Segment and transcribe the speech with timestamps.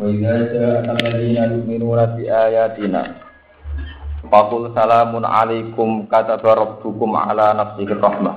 [0.00, 3.02] وإذا جاءك الذين يؤمنون بآياتنا
[4.32, 8.32] فقل سلام عليكم كتب ربكم على نفسه الرحمة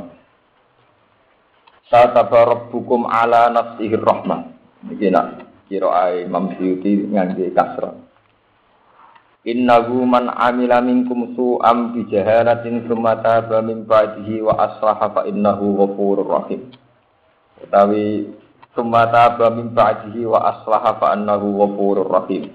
[1.94, 4.38] كتب ربكم على نفسه الرحمة
[4.84, 5.16] Begini
[5.72, 7.96] kira Imam Syuuti ngangge kasra.
[9.48, 15.80] Innahu man amila minkum su'am bi jahalatin tsumma taba min ba'dihi wa aslaha fa innahu
[15.80, 16.68] ghafurur rahim.
[17.64, 18.28] Utawi
[18.74, 22.50] Summa taba min ba'dihi wa aslaha fa annahu ghafurur rahim.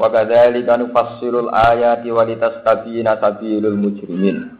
[0.00, 4.56] Wa kadzalika nufassilul ayati wa litastabina sabilul mujrimin.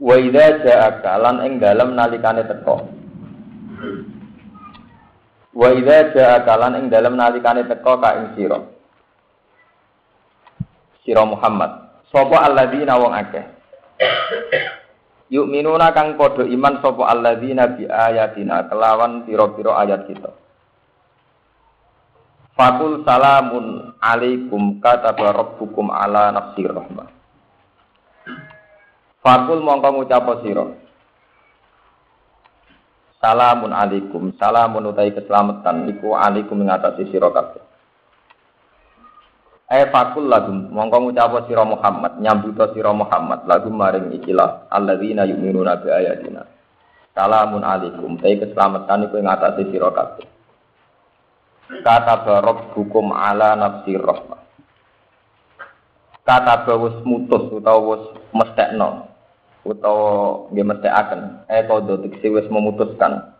[0.00, 2.76] Wa idza ja'aka lan ing dalem nalikane teko.
[5.56, 8.60] Wa idza ja'aka lan ing dalem nalikane teko ka ing sira.
[11.08, 11.88] Sira Muhammad.
[12.12, 13.44] Sapa alladzina wong akeh.
[15.30, 20.30] Yuk minuna kang podo iman sopo alladzina bi ayatina kelawan piro-piro ayat kita.
[22.58, 27.08] Fakul salamun alaikum kata rabbukum ala nafsi rahmah.
[29.22, 30.66] Fakul mongko ngucap sira.
[33.22, 37.69] Salamun alaikum, salamun utai keselamatan iku alaikum ngatasi sira kabeh.
[39.70, 40.66] Eh fakul lagum.
[40.74, 42.18] Mongko ngucap sira Muhammad?
[42.18, 43.46] Nyambuta sira Muhammad.
[43.46, 44.66] Lagum maring ikilah.
[44.66, 46.42] Alladzina yu'minuna bi ayatina.
[47.14, 48.18] Salamun alaikum.
[48.18, 50.26] Te keselamatan iku ing atase sira kabeh.
[51.86, 52.42] Kata
[52.74, 54.42] hukum ala nafsi rahmah.
[56.26, 59.06] Kata wis mutus utawa wis mestekno
[59.62, 63.38] utawa nggih mestekaken eh kodo tekse wis memutuskan.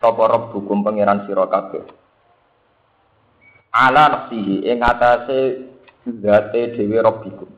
[0.00, 0.24] Sapa
[0.56, 1.84] hukum pangeran sira kabeh
[3.74, 5.66] ala nafsihi ing atase
[6.22, 7.50] zate dhewe rabbikum.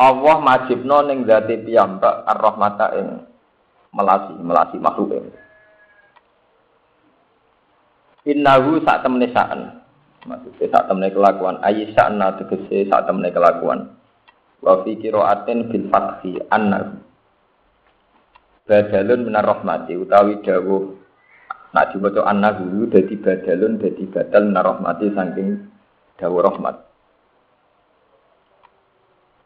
[0.00, 3.08] Allah majibno ning zate piyambak ar-rahmata ing
[3.92, 5.28] melasi melasi makhluk ing
[8.22, 9.82] Innahu sak temene saan.
[10.22, 11.58] Maksudnya sak temene kelakuan.
[11.66, 13.98] Ayi sa'na tegese sak temene kelakuan.
[14.62, 17.02] Wa fi qira'atin bil fathi annahu.
[18.62, 21.01] Badalun minar rahmati utawi dawuh
[21.72, 25.56] Nak diwaca annahu dadi badalun dadi badal narahmati saking
[26.20, 26.76] dawa rahmat.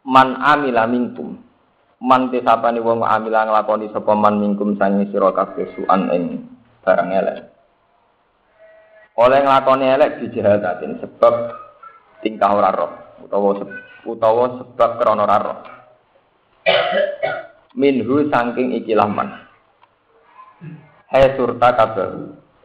[0.06, 1.38] Man amila minkum.
[2.02, 6.50] Man tesapane wong amila nglakoni sapa man minkum sangi sira kabeh suan ing
[6.82, 7.38] barang elek.
[9.16, 11.34] Oleh nglakoni elek dijahatatin sebab
[12.26, 12.92] tingkah ora roh
[13.22, 13.54] utawa
[14.02, 15.58] utawa sebab krana ora roh.
[17.78, 19.46] Minhu saking ikilah man.
[21.06, 22.18] Hai surta kabar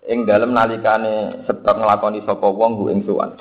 [0.09, 3.38] ing dalem nalikane sebab nglakoni sapa wong hu ing suwan.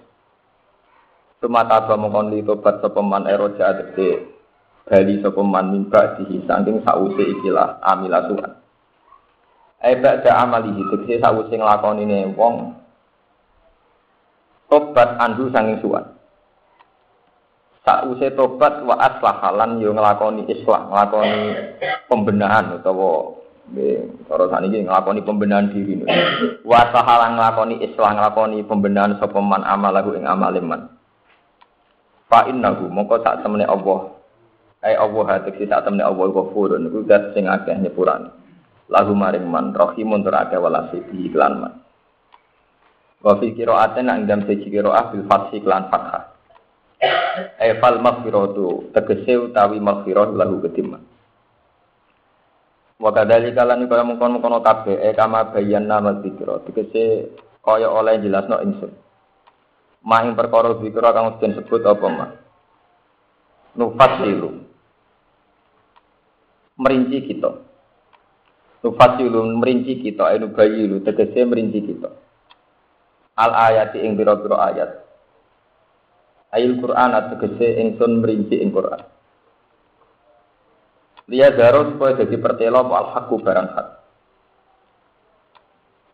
[1.40, 4.28] Sumata ba mongkon li tobat sapa man eroja adese
[4.84, 8.52] bali sapa man mimba dihi saking sause ikilah amila suwan.
[9.80, 12.76] Ai ba'da amalihi tegese sause nglakonine wong
[14.68, 16.04] tobat andu saking suwan.
[17.88, 21.56] Sause tobat wa aslahalan yo nglakoni islah, nglakoni
[22.04, 23.39] pembenahan utawa
[24.26, 26.02] Cara saniki nglakoni pembenahan diri.
[26.66, 30.90] Wa sahala nglakoni islah nglakoni pembenahan sapa man amalahu ing amaliman.
[32.26, 34.10] Fa innahu mongko sak temene Allah.
[34.82, 38.30] Ai Allah hatek sak temene Allah ghafurun niku zat sing akeh nyepurane.
[38.90, 41.74] Lahu maring man rahimun tur akeh walasi di iklan man.
[43.22, 46.24] Wa fi qira'atin nang dalam siji qira'ah bil fathi lan fathah.
[47.60, 51.09] Ai fal maghfiratu tegese utawi maghfirah lahu kediman.
[53.00, 57.32] Wa kadzalika lan kaya mungkon-mungkon kabeh e kama bayyana madzikra tegese
[57.64, 58.92] kaya oleh jelasno ingsun.
[60.04, 62.30] Mahing perkara zikra kang den sebut apa mah.
[63.72, 64.68] Nufasilu.
[66.76, 67.50] Merinci kita.
[68.84, 72.12] Nufasilu merinci kita anu bayilu tegese merinci kita.
[73.40, 74.90] Al ayati ing pira-pira ayat.
[76.52, 79.19] Ayil Quran tegese ingsun merinci ing Quran.
[81.30, 83.86] Liya zaro supaya jadi pertelo al hakku barang hak.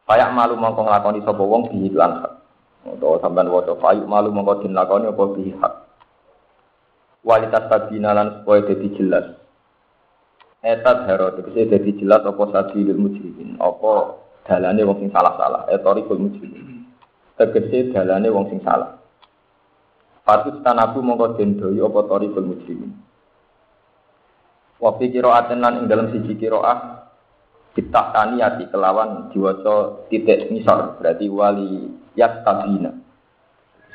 [0.04, 2.32] Payak malu mongko nglakoni sapa wong bihi lan hak.
[2.86, 5.74] Utawa sampean waca payu malu mongko din lakoni apa bihi hak.
[7.24, 9.26] Kualitas tabina lan supaya jadi jelas.
[10.60, 16.86] Etat haro tegese jadi jelas apa sabilul mujrimin, apa dalane wong sing salah-salah, etorikul mujrimin.
[17.40, 19.00] Tegese dalane wong sing salah.
[20.22, 23.05] Patut tanabu mongko den doi apa torikul mujrimin.
[24.76, 27.08] Wa fi qira'atin lan ing dalam siji qira'ah
[27.76, 32.92] kita taniyati kelawan diwaca titik misal berarti wali yastabina.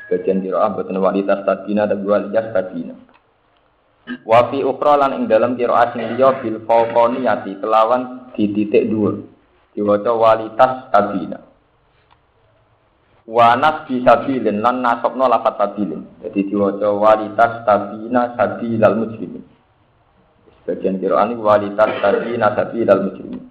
[0.06, 2.94] Sebagian qira'ah boten wali tastabina tapi wali yastabina.
[4.26, 9.22] Wa fi ukhra lan ing dalam qira'ah sing liya bil fawqaniyati kelawan di titik dhuwur.
[9.72, 11.38] Diwaca walitas tabina.
[13.22, 16.06] Wanas bisabilin lan nasabna lafat sabilin.
[16.26, 19.51] Jadi diwaca walitas tabina sabilal muslimin.
[20.62, 23.42] Sebagian Quran ini walitas tabina sabilal muslimin.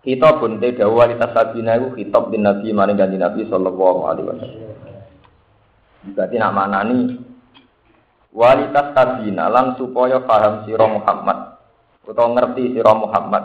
[0.00, 4.72] Kita pun tidak walitas tabina itu kitab bin Nabi maring ganti Nabi sallallahu alaihi wasallam.
[6.16, 7.00] Berarti nak manani
[8.32, 11.60] walitas tabina lan supaya paham sira Muhammad
[12.08, 13.44] utawa ngerti sira Muhammad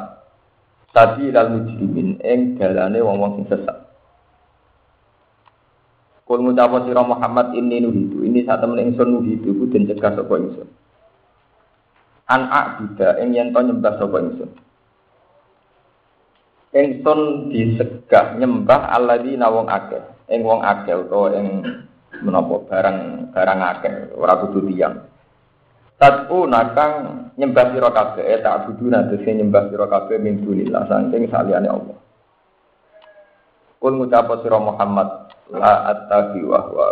[0.95, 3.83] sabilal mujrimin ing dalane wong-wong sing sesat.
[6.23, 10.71] Kul ngucap sira Muhammad ini nuhidu, ini saat temen ingsun nuhidu ku den cegah ingsun.
[12.31, 14.51] An abida ing yen to nyembah sapa ingsun.
[16.73, 17.19] Ingsun
[17.51, 21.61] disegah nyembah alladzina wong akeh, ing wong akeh utawa ing
[22.23, 22.99] menapa barang
[23.35, 24.95] barang akeh ora kudu tiyang.
[25.99, 31.31] Tatu nakang nyembah sira kabeh eh, tak buduna dese nyembah sira kabeh min dunillah saking
[31.31, 31.97] saliyane Allah.
[33.79, 36.87] Kul ngucap sira Muhammad la attabi wa huwa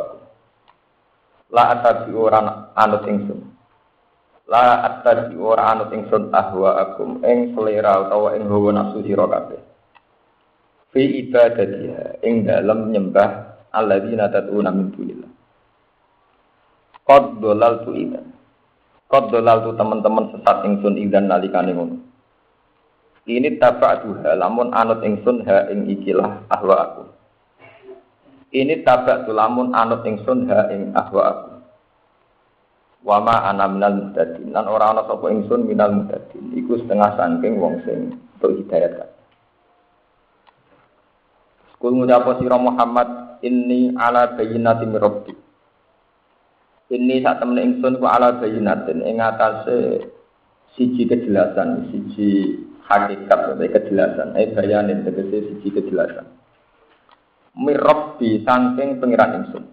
[1.51, 3.50] La attabi ora anut ingsun.
[4.51, 9.63] La attabi ora anut ingsun ahwa akum ing selera utawa ing hawa nafsu sira kabeh.
[10.91, 15.31] Fi ibadatiha ing dalem nyembah alladzina tad'una min dunillah.
[17.07, 18.25] Qad dolaltu iman.
[19.07, 21.95] Qad dolaltu teman-teman sesat ingsun idan nalikane ngono.
[23.23, 27.03] Ini tabak duha, lamun anut ingsun ha ing ikilah ahwa aku.
[28.51, 31.50] Ini tabak lamun anut ingsun ha ing ahwa aku.
[33.01, 36.53] Wama ana minal muhtadin lan ora ana sapa ingsun minal muhtadin.
[36.53, 39.09] Iku setengah saking wong sing untuk hidayat.
[41.81, 45.33] Kul ngucap sira Muhammad inni ala bayyinati min rabbi.
[46.93, 50.05] Ini saat temen ingsun ku ala bayyinatin ing atase
[50.77, 54.37] siji kejelasan, siji hakikat atau kejelasan.
[54.37, 56.29] Eh bayanin tegese siji kejelasan.
[57.57, 59.65] Mirabbi saking pengiran ingsun.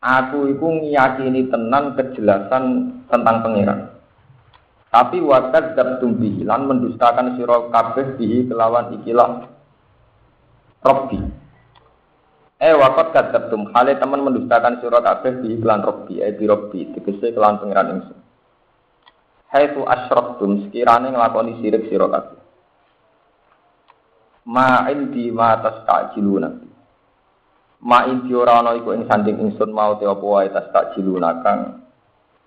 [0.00, 3.92] Aku iku ngiyakini tenan kejelasan tentang pengiran.
[4.88, 9.44] Tapi wakat dabtum lan mendustakan sira kabeh bihi kelawan ikilah
[10.80, 11.20] Robbi.
[12.56, 17.36] Eh wakat kadabtum hale teman mendustakan sira kabeh bihi kelan Robbi, eh bi Robbi tegese
[17.36, 18.18] kelan pengiran ingsun.
[19.52, 22.40] Haitsu asyraktum sekirane nglakoni sirik sira kabeh.
[24.48, 26.69] Ma indi ma tastajiluna
[27.80, 31.40] ma inti ora ana iku ing sanding ingsun mau te apa wae tas tak jiluna
[31.40, 31.80] kang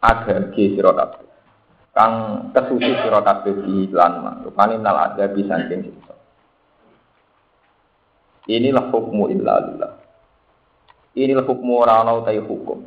[0.03, 1.25] agage sira kabeh.
[1.93, 2.13] Kang
[2.53, 6.13] kesusu sira kabeh di lan ma rupane nal ada bi sanding siksa
[8.47, 9.53] inilah hukmu illa
[11.15, 12.83] inilah hukmu ora ana utai hukum.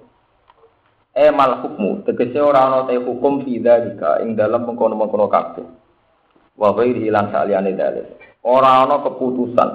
[1.17, 5.67] Eh mal hukmu tegese ora ana utai hukum fi dzalika ing dalam mengkono-mengkono kabeh.
[6.57, 8.07] Wa ghairi lan saliyane dalil.
[8.45, 9.71] Ora ana keputusan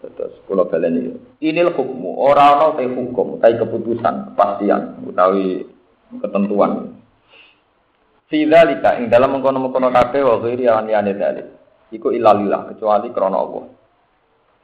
[0.00, 1.10] Terus kalau kalian ini,
[1.44, 5.66] ini hukum orang orang teh hukum, teh keputusan, kepastian, utawi
[6.20, 6.96] ketentuan.
[8.32, 11.46] Sidalika ing dalam mengkono mengkono kafe wa ghairi an yani dalil.
[11.92, 13.64] Iku ilalillah kecuali krono Allah.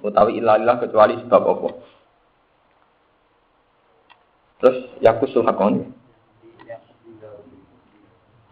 [0.00, 1.74] Utawi ilalillah kecuali sebab Allah.
[4.58, 5.84] Terus yakusul hakoni.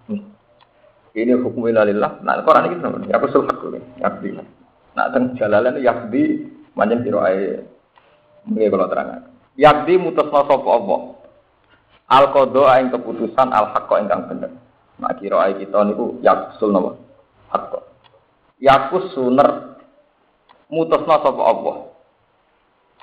[0.06, 0.22] Hmm.
[1.16, 2.22] Ini hukum ilalillah.
[2.22, 2.98] Nah, Quran ini kenapa?
[3.10, 3.80] Yakusul hakoni.
[3.98, 4.28] Yakdi.
[4.96, 7.64] Nah, teng jalalan yakdi Manjen sira ae
[8.44, 9.32] mungkin kalau terang.
[9.56, 10.96] Yakdi mutusna sapa apa?
[12.12, 14.52] Al qada ing keputusan al haqqa ingkang bener.
[15.00, 17.00] Nah kira ae kita niku yaksul napa?
[17.48, 17.80] Haqqa.
[18.60, 19.80] Yakus suner
[20.68, 21.72] mutusna sapa apa?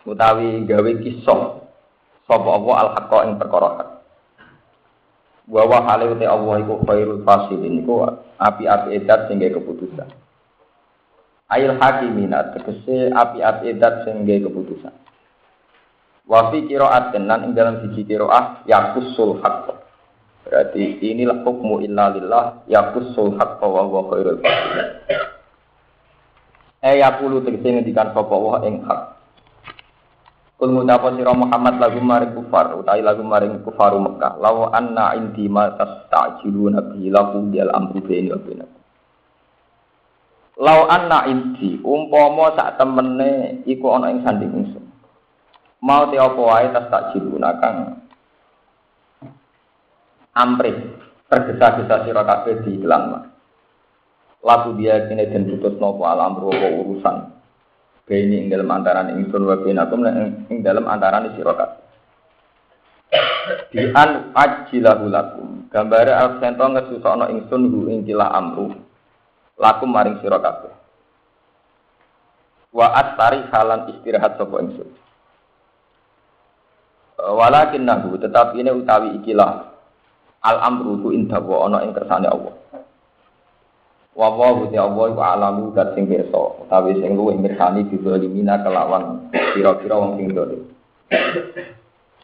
[0.06, 1.66] Utawi gawe kisah
[2.30, 3.90] sapa apa al haqqa ing perkara hak.
[5.50, 8.06] Wa wa hale Allah iku khairul fasilin iku
[8.38, 10.23] api-api edat sing keputusan.
[11.54, 14.94] Ail hakimina tegese api-api edat sing keputusan.
[16.26, 19.70] Wa fi qira'atin lan ing dalam siji qira'ah yaqusul haqq.
[20.44, 24.90] Berarti inilah hukmu illa lillah yaqusul haqq wa huwa khairul fasilin.
[26.84, 29.14] Eh yaqulu tegese ngendikan sapa wa ing hak.
[30.60, 34.40] Kul ngucapa sira Muhammad lagu maring kufar utawi lagu maring kufaru Mekah.
[34.40, 38.83] Law anna indi ma bihi lahu dial amru baini wa bainakum.
[40.54, 44.22] Lau anna inti umpama sak temene iku ana ing.
[45.84, 47.78] Mau te apa wae tas tak jiluna kang
[50.38, 50.78] amrih
[51.28, 53.24] tergesa-gesa sira kabeh di iklan mah.
[54.44, 57.34] Laku dia kini dan putus nopo alam robo urusan.
[58.04, 60.04] Bini ing dalam antaran ingsun wa binakum
[60.52, 61.82] ing dalam antaran sira kabeh.
[63.74, 65.66] Di an ajilahu lakum.
[65.74, 68.83] Gambare al sento ngesusokno ingsun hu ing amru
[69.58, 70.74] lakum maring sira kabeh.
[72.74, 74.90] Wa astari halan istirahat sapa ingsun.
[77.24, 79.72] Walakin nahu tetapi ini utawi ikilah
[80.44, 82.54] al amru ku indah wa ana ing kersane Allah.
[84.14, 89.30] Wa wa ti Allah wa alamu dat sing pirsa utawi sing luwih mirsani bizalimina kelawan
[89.54, 90.62] kira-kira wong sing dolim.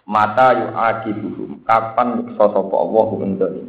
[0.10, 3.68] Mata yu akibuhum kapan nyiksa sapa Allah ing dolim.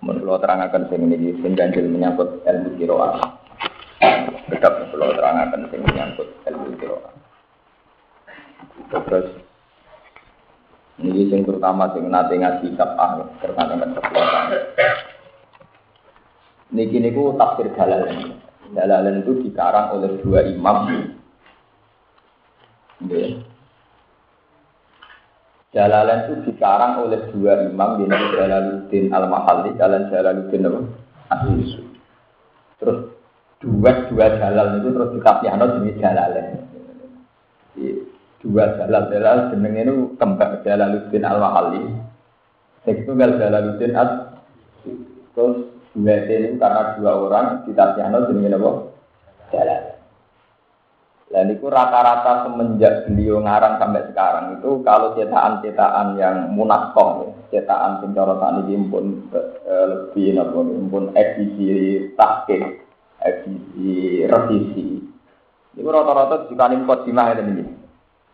[0.00, 3.20] Mun kula terangaken sing niki sing menyangkut ilmu qiraat.
[4.48, 7.14] Tetap kula terangaken sing menyangkut ilmu qiraat.
[8.90, 9.28] Terus
[11.00, 14.46] ini sing terutama sing nate ngaji sabah terkait dengan kekuatan.
[16.72, 18.40] Niki niku tafsir dalalen.
[18.70, 20.86] Dalalen itu dikarang oleh dua imam.
[25.70, 31.78] Jalalain itu dikarang oleh dua imam, yaitu Jalaluddin Al-Mahalli, dan Jalaluddin Al-Asisi.
[32.82, 33.14] Terus
[33.62, 36.58] dua dua jalal itu terus dikasihano jenis Jalalain.
[38.40, 41.82] Dua jalal jalal jeneng itu kembang Jalaluddin Al-Mahalli.
[42.90, 44.08] Itu gal Jalaluddin Al
[45.38, 48.70] Terus dua ini karena dua orang dikasihano jenis apa?
[49.54, 49.89] Jalal.
[51.30, 58.66] Dan itu rata-rata semenjak beliau ngarang sampai sekarang itu kalau cetakan-cetakan yang munakoh, cetakan pencorotan
[58.66, 62.82] ini pun e, lebih namun pun edisi tahkik,
[63.22, 65.06] edisi revisi.
[65.78, 67.64] Itu rata-rata jika ini kodimah itu ini.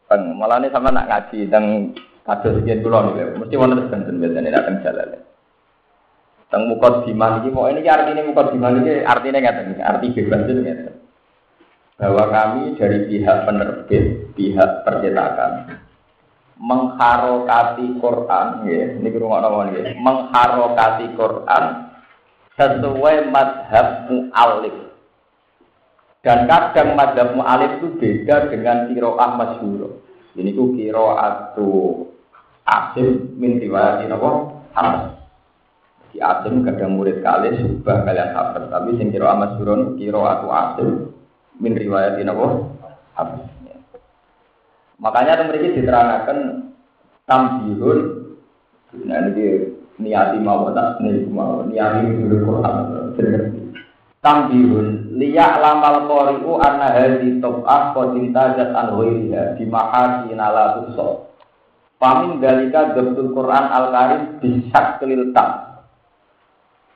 [0.09, 1.93] Bang, malah ini sama nak ngaji dan
[2.25, 5.21] kados sekian pulau nih, mesti wonten sebentar biasanya datang jalan.
[6.49, 11.06] Teng mukadimah ini, mau ini artinya mukadimah ini artinya nggak arti bebas itu nggak
[11.97, 15.81] bahwa kami dari pihak penerbit, pihak percetakan
[16.57, 21.65] mengharokati Quran, ya, ini rumah nama ya, mengharokati Quran
[22.57, 24.77] sesuai madhab mu'alif.
[26.25, 30.01] Dan kadang madhab mu'alif itu beda dengan kiroah masyhur.
[30.37, 31.69] Ini ku kiroatu
[32.65, 34.31] asim min riwayatin apa?
[34.73, 35.05] Hamas.
[36.13, 41.16] Di asim kadang murid kali subah kalian hafiz, tapi sing kiroah masyhur kiroatu asim
[41.61, 42.47] min riwayat ini apa?
[44.97, 46.67] Makanya memiliki diterangkan
[47.27, 48.01] tambihun
[48.97, 52.77] nah ini niati mau tak nih mau niati dulu Quran
[54.25, 61.27] tambihun liya lamal qori'u anna hadhi tob'ah qad intajat an ghairiha bi mahasina tusab
[61.97, 65.81] Pamin dalika dabtul Quran al-Karim bisa keliltam.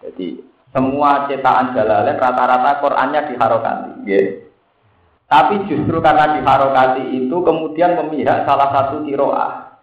[0.04, 0.44] Jadi
[0.76, 4.04] semua cetakan jalalain rata-rata Qurannya diharokati.
[4.04, 4.49] Gitu.
[5.30, 9.78] Tapi justru karena diharokati itu kemudian memihak salah satu kiroah.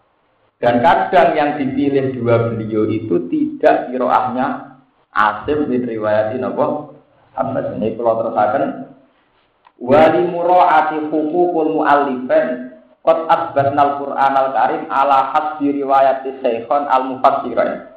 [0.60, 4.76] Dan kadang yang dipilih dua beliau itu tidak kiroahnya
[5.16, 6.66] asim di riwayatin apa?
[7.38, 8.92] Apa ini kalau terusakan
[9.80, 12.68] wali muraati hukukul mu'allifen
[13.08, 17.88] Qad al-Qur'an al-Karim ala hasbi riwayat Syekhon al-Mufassirin.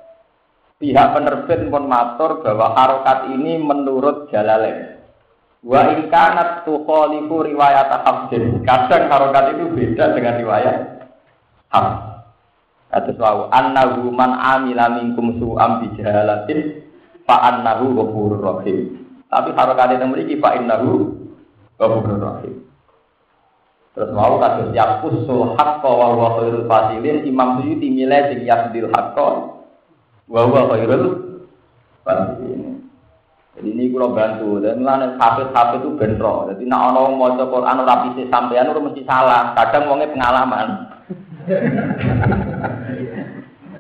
[0.79, 5.00] Pihak penerbit pun matur bahwa harokat ini menurut Jalalain.
[5.61, 8.65] Wa in kanat tuqalifu riwayat Hafsin.
[8.65, 10.77] Kadang harokat itu beda dengan riwayat
[11.69, 12.11] Hafs.
[12.91, 16.83] Kata suau annahu man amila minkum su'am bi jahalatin
[17.23, 19.07] fa annahu ghafurur rahim.
[19.31, 21.15] Tapi harokat itu memiliki fa innahu
[21.79, 22.67] ghafurur rahim.
[23.95, 29.29] Terus mau kasus yakusul haqqo wa huwa khairul fasilin Imam Suyuti milih sing yasdil haqqo
[30.31, 31.07] wa huwa khairul
[32.07, 32.70] fasilin.
[33.61, 36.49] Jadi ini kalau bantu, dan mana hafid-hafid itu benro.
[36.49, 39.53] Jadi nak ono mau coba anu rapi si sampean itu mesti salah.
[39.53, 40.69] Kadang wongnya pengalaman.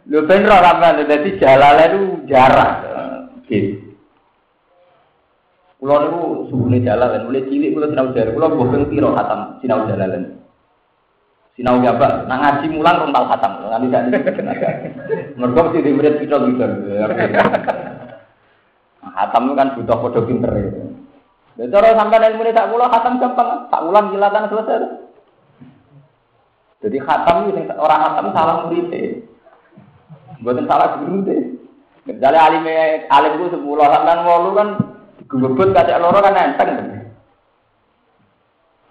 [0.05, 2.73] Lu benro sampean, jadi jalan itu jarak.
[3.49, 3.81] Gitu.
[5.81, 6.21] Kulo niku
[6.53, 10.37] suhune jalan, mulai cilik kulo sinau jalan, kulo bosen piro khatam sinau jalan.
[11.57, 14.13] Sinau jabat, nang ngaji mulang rong khatam, nganti sak.
[15.41, 16.69] Mergo mesti dimurid piro gitu.
[19.01, 20.71] Hatam kan butuh kode pinter ya.
[21.57, 24.87] Dan cara sampai ilmu tak pula hatam gampang, tak ulang kilatan selesai.
[26.81, 28.89] Jadi hatam itu orang hatam salah murid
[30.41, 31.43] Bukan salah guru deh.
[32.09, 32.65] Misalnya alim
[33.13, 34.69] alim itu sepuluh sampai walu kan
[35.29, 36.71] gebebut kacak loro kan enteng.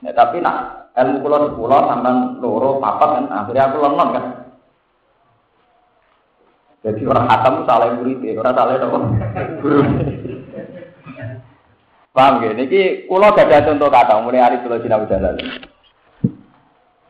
[0.06, 4.26] Ya, tapi nak ilmu kulo sepuluh sampai loro papat kan akhirnya aku lemon kan.
[6.80, 9.00] Jadi orang hatam salah murid, orang salah apa?
[9.60, 9.80] Guru.
[12.16, 12.56] Paham gak?
[12.56, 15.36] Niki kulo gada contoh kata, mulai hari kulo sinau jalan.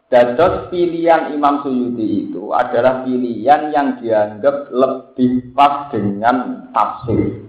[0.10, 7.46] Dados pilihan Imam Suyuti itu adalah pilihan yang dianggap lebih pas dengan tafsir.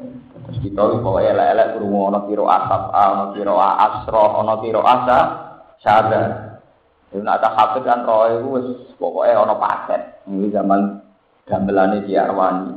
[0.00, 5.18] Terus kita pokoknya elek-elek kurungu ono kiro asap, ono kiro asro, ono kiro asa,
[5.84, 6.49] sadar.
[7.10, 8.46] Itu nak tak hafid kan roh itu
[8.94, 10.22] pokoknya ono paket.
[10.30, 10.80] Ini zaman
[11.42, 12.70] gamelane di Arwani.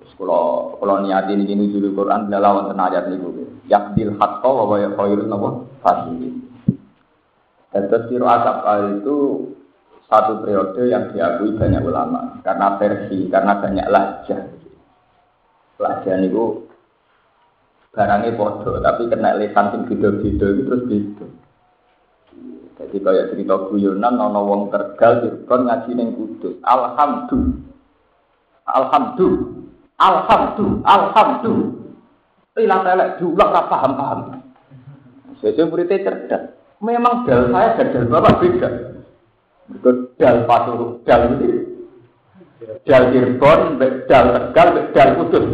[0.00, 3.28] Terus kalau kalau niat ini gini judul Quran adalah wonten ayat niku.
[3.68, 5.48] Yakdil haqqo wa wa khairun napa
[5.84, 6.34] fasilin.
[7.76, 8.56] Terus asap
[9.04, 9.16] itu
[10.06, 14.42] satu periode yang diakui banyak ulama karena versi, karena banyak lajah.
[15.76, 16.64] Lajah itu
[17.92, 21.26] barangnya bodoh, tapi kena lesan sing beda-beda itu terus beda.
[22.76, 26.60] Jadi kayak cerita guyonan nono wong tergal Cirebon ngaji ning Kudus.
[26.60, 27.64] Alhamdulillah.
[28.68, 29.96] Alhamdulillah.
[29.96, 30.84] Alhamdulillah.
[30.84, 31.84] Alhamdulillah.
[32.56, 34.20] Ilah telek diulang ra paham-paham.
[35.40, 36.56] Saya muridnya cerdas.
[36.80, 38.68] Memang dal saya dan dal bapak beda.
[39.72, 39.90] Itu
[40.20, 41.48] dal pasur, dal ini.
[42.84, 45.44] Dal Cirebon, dal Tegal, dal Kudus.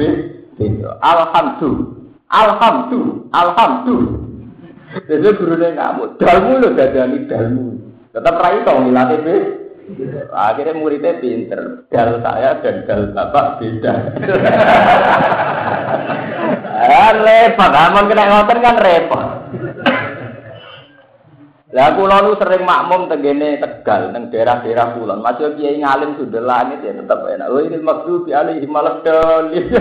[0.58, 1.86] Alhamdulillah.
[2.26, 3.30] Alhamdulillah.
[3.30, 4.31] Alhamdulillah.
[4.92, 7.66] Jadi gurunya ngamuk, dalmu lo dadani dalmu.
[8.12, 9.36] Tetap rai tau ngilatih be.
[10.30, 11.88] Akhirnya muridnya pinter.
[11.88, 13.94] Dal saya dan dal bapak beda.
[16.82, 19.28] kan repot, aman kena ngoten kan repot.
[21.72, 25.24] Lah kula nu sering makmum tenggene Tegal, teng daerah-daerah kulon.
[25.24, 27.48] Masih kiai ngalim sudah langit ya tetap enak.
[27.48, 29.72] Oh ini maksud alaihi maladdallin.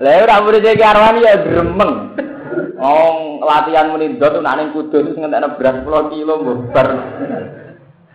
[0.00, 2.16] Lah ora murid iki arwani ya gremeng.
[2.80, 6.88] Oh, latihan menindot tuh nane kudus terus ngentekno beras 10 kilo mbar.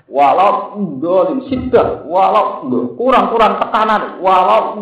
[0.09, 2.65] Walau dolim sidah, walau
[2.97, 4.73] kurang-kurang tekanan, walau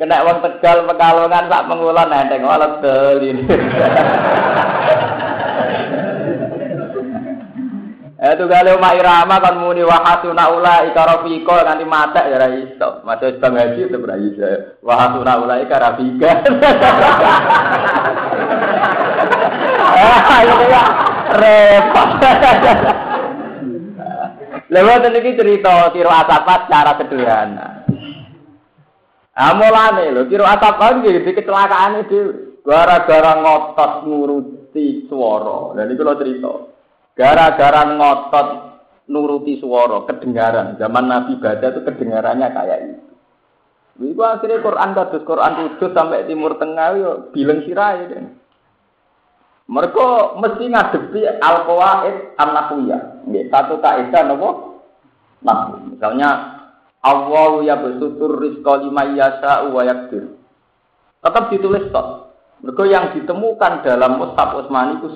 [0.00, 3.48] Kena wong Tegal Pekalongan sak pengulan enteng walau dolim.
[8.24, 13.04] Itu kali Mak Irama kan muni wahasuna ula ikarafiko nanti mata ya ra iso.
[13.04, 14.80] Masuk bang haji itu ra iso.
[14.80, 16.32] Wahasuna ula ikarafika.
[20.40, 20.82] Ayo ya
[21.36, 22.10] repot.
[24.72, 27.84] Lewat ini cerita kiro asapat cara sederhana.
[29.36, 35.76] Amolane lho kiro asapat iki kecelakaan itu gara-gara ngotot nguruti suara.
[35.76, 36.72] Dan itu lo cerita.
[37.14, 38.48] Gara-gara ngotot
[39.06, 40.74] nuruti suara, kedengaran.
[40.80, 43.04] Zaman Nabi Bada itu kedengarannya kayak itu.
[43.94, 48.26] Itu akhirnya Quran kados Quran kudus sampai Timur Tengah yo bilang sirai deh.
[49.70, 50.06] Mereka
[50.42, 53.02] mesti ngadepi al qawaid an nahwiyah.
[53.54, 54.82] Satu kaidah nopo?
[55.46, 56.58] Nah, misalnya
[57.04, 60.34] Allah ya bersutur rizqa lima yasa wa yakdir.
[61.22, 62.34] Tetap ditulis tot.
[62.64, 65.08] Mereka yang ditemukan dalam Mushaf Utsmani itu.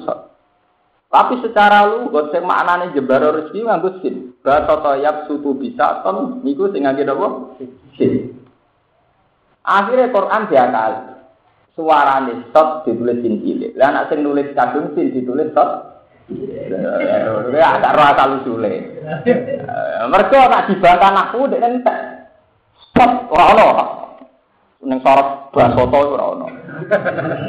[1.08, 4.36] Tapi secara lu, gue sing maknane jebar rezeki nganggo sin.
[4.44, 7.56] Batoto yap sutu bisa ton niku sing ngangge apa?
[7.96, 8.36] Sin.
[9.64, 10.92] Akhirnya Quran diakal.
[11.72, 13.72] Suarane sot ditulis sin cilik.
[13.80, 15.96] Lah anak sing nulis kadung sin ditulis sot.
[17.56, 19.00] Ya agak roh asal usule.
[20.12, 21.98] Mergo nak dibantah aku dek entek.
[22.92, 23.86] Sot ora.
[24.84, 26.46] Ning sorot basoto ora ono.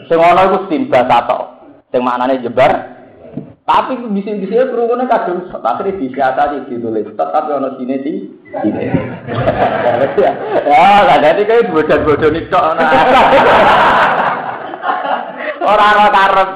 [0.08, 1.60] Sing ono iku sin basato.
[1.92, 2.99] Sing maknane jebar
[3.70, 8.18] tapi bisa-bisa kerumunan kadung akhirnya bisa tadi ditulis tapi ono sini sih
[8.50, 8.84] sini.
[10.66, 12.62] Ya, lah jadi kayak bodoh-bodoh nih kok.
[15.70, 16.50] Orang-orang karep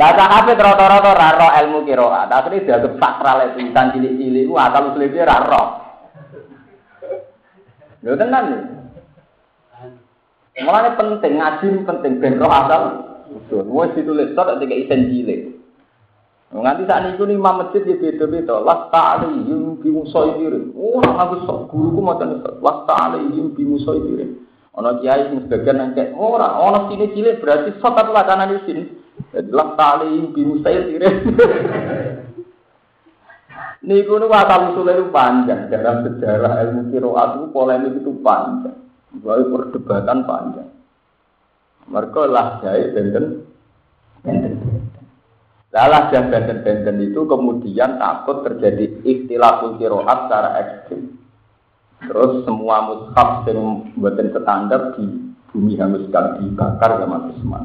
[0.00, 2.32] Lah apa rata-rata raro ilmu kiroat.
[2.32, 4.48] Akhirnya dianggap sakral itu insan cilik-cilik.
[4.48, 5.62] Wah, kalau selipnya raro.
[8.00, 8.62] Lho tenan nih.
[10.64, 12.82] Mulanya penting ngaji penting ben roh asal.
[13.50, 15.59] Wes ditulis tok ketika isen cilik.
[16.50, 18.58] Nganti saat ini imam masjid ya beda-beda.
[18.58, 20.74] Las ta'alihim bimusoidirin.
[20.74, 22.42] Oh, aku sok guruku mau tanya.
[22.58, 24.42] Las ta'alihim bimusoidirin.
[24.74, 28.58] Ono kiai sing sebagian nang kayak ora, ono sini cilik berarti sok tapi wacana di
[28.66, 28.82] sini.
[29.46, 31.14] Las ta'alihim bimusoidirin.
[33.80, 38.76] Niku nu asal usulnya itu panjang dalam sejarah ilmu kiroat itu polemik itu panjang,
[39.24, 40.68] bahwa perdebatan panjang.
[41.88, 43.48] Mereka lah jahit benten,
[44.20, 44.79] benten.
[45.70, 51.14] Lalah dan benten-benten itu kemudian takut terjadi ikhtilaful kiroat secara ekstrim.
[52.10, 55.04] Terus semua mushaf yang buatin standar di
[55.54, 57.64] bumi hanguskan dibakar sama Utsman.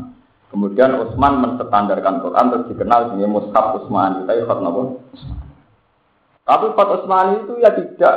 [0.54, 4.30] Kemudian Utsman menstandarkan Quran terus dikenal sebagai mushaf Utsman.
[4.30, 4.82] Ikut nopo
[6.46, 8.16] Tapi Fat Utsman itu ya tidak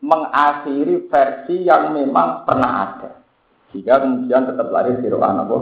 [0.00, 3.20] mengakhiri versi yang memang pernah ada.
[3.68, 5.58] Sehingga kemudian tetap lari di rohan apa?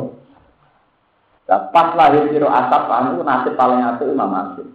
[1.48, 4.68] Nah, pas lahir kiro asap itu nasib paling apik Imam Asim.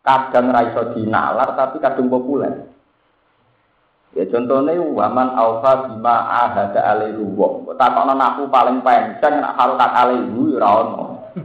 [0.00, 2.72] Kadang raiso dinalar tapi kadang populer.
[4.16, 7.76] Ya contohnya waman alfa bima ahada alaihi wa.
[7.76, 11.04] Takokno aku paling penceng nak harus tak alaihi ora ono.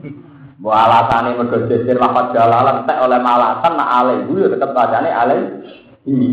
[0.63, 6.25] Mbok alasane mergo jejer lafaz jalalan tek oleh malasan nak alaihi ya tetep bacane alaihi.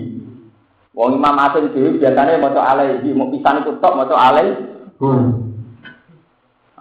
[0.94, 4.54] Wong Imam Asim dhewe biasane maca alaihi, mau pisan itu tok maca alaihi.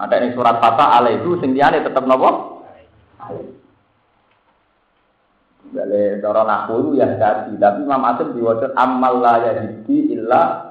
[0.02, 2.58] Ada ini surat Fatah alaihi sing liyane tetep napa?
[5.72, 10.68] Jadi cara naku ya jadi, tapi Imam Asim diwajib amal la yahdi illa.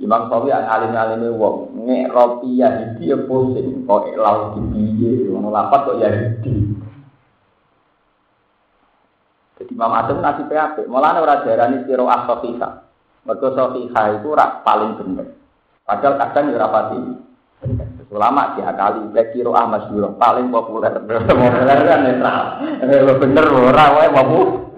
[0.00, 5.30] Imam Sawi yang alim alim wong nge roti yahdi ya pusing, kok lau di piye,
[5.30, 6.54] ngono lapat kok yahdi.
[9.62, 12.90] Jadi Imam Asim nasi PAP, malah ora darani sira asofika.
[13.24, 15.38] Mergo sofika itu rak paling bener.
[15.86, 17.29] Padahal kadang ya rapati.
[18.10, 20.96] Ulama diakali, baik kiro Ahmad Syuro paling populer.
[21.28, 22.40] Populer kan netral.
[23.20, 24.08] Bener orang wae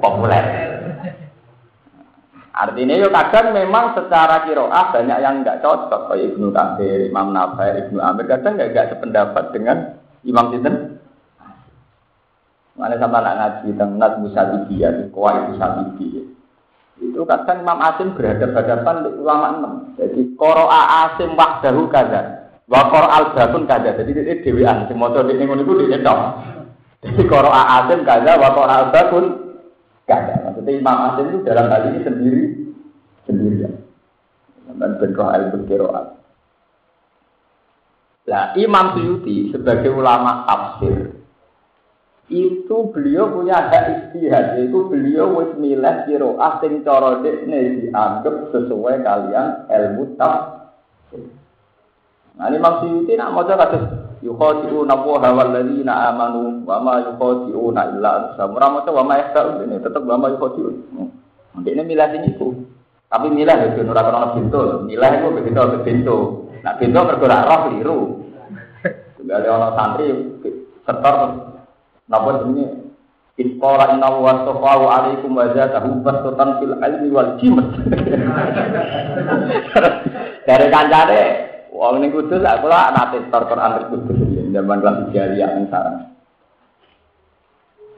[0.03, 0.45] populer.
[2.53, 7.89] Artinya yo kadang memang secara kiroah banyak yang nggak cocok kayak Ibnu Katsir, Imam Nawawi,
[7.89, 9.77] Ibnu Amir kadang nggak nggak sependapat dengan
[10.29, 11.01] Imam Sinten.
[12.77, 16.27] Mana sama anak ngaji tentang Nat Musadibiyah, Kuwait Musadibiyah.
[17.01, 19.73] Itu kadang Imam Asim berhadapan-hadapan ulama enam.
[19.97, 22.42] Jadi Koroa Asim wahdahu kaza.
[22.73, 23.93] Wakor al bakun kada.
[24.01, 24.89] Jadi ini dewan.
[24.89, 28.41] Si motor di ngono itu di Jadi koro asim kada.
[28.41, 28.89] Wakor al
[30.09, 30.35] kada.
[30.49, 32.45] Maksudnya Imam Asim itu dalam hal ini sendiri
[33.29, 33.77] sendirian.
[34.73, 36.07] Dan benroh al berkiroat.
[38.23, 41.11] Nah, Imam Suyuti sebagai ulama tafsir
[42.31, 49.05] itu beliau punya hak istihad itu beliau wis milih kiroah sing cara dekne dianggap sesuai
[49.05, 51.42] kalian ilmu tafsir.
[52.33, 53.85] Nah ini Suyuti nak maca kados
[54.25, 58.57] yukhadi'una wa hawal ladzina amanu wa ma yukhadi'una illa anfusahum.
[58.57, 60.77] Ora maca wa ma yahta'un ini tetep wa ma yukhadi'un.
[61.61, 62.49] Ini milih sing itu.
[63.13, 64.61] Tapi milih itu ora kena pintu.
[64.89, 66.19] Milih itu begitu ke pintu.
[66.65, 67.99] Nah pintu mergo roh keliru.
[69.23, 70.07] Ada orang santri
[70.85, 71.15] setor
[72.11, 72.93] napa ini
[73.33, 77.65] Iqala inna wa safahu alaikum wa zatahu bastatan fil ilmi wal jimat.
[80.47, 81.21] Dari kancane
[81.83, 84.15] Wong ning kudus aku lah nate tor Quran kudus
[84.55, 86.15] zaman kelas jariah ning sarang.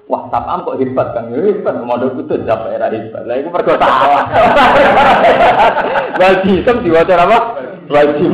[0.08, 1.28] Wah, sapam kok hebat kan?
[1.28, 3.28] Hebat, modal kudus apa era hebat.
[3.28, 4.24] Lah iku mergo salah.
[6.16, 7.38] Wajib diwaca apa?
[7.92, 8.32] Wajib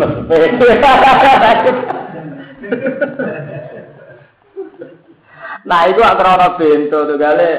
[5.67, 7.51] Nah, itu akrara bento tuh gale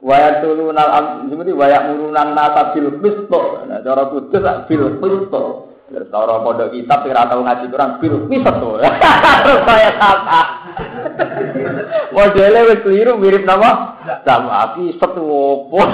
[0.00, 3.68] waya tulunal am seperti waya murunan nasa bil qisto.
[3.68, 4.96] Nah, cara kudus bil
[5.90, 6.06] qisto.
[6.06, 8.70] Cara pondok kitab sing ora tau ngaji Quran biru piset to.
[9.66, 10.42] Saya kata.
[12.14, 15.82] Modele wis keliru mirip nama sama api setu opo.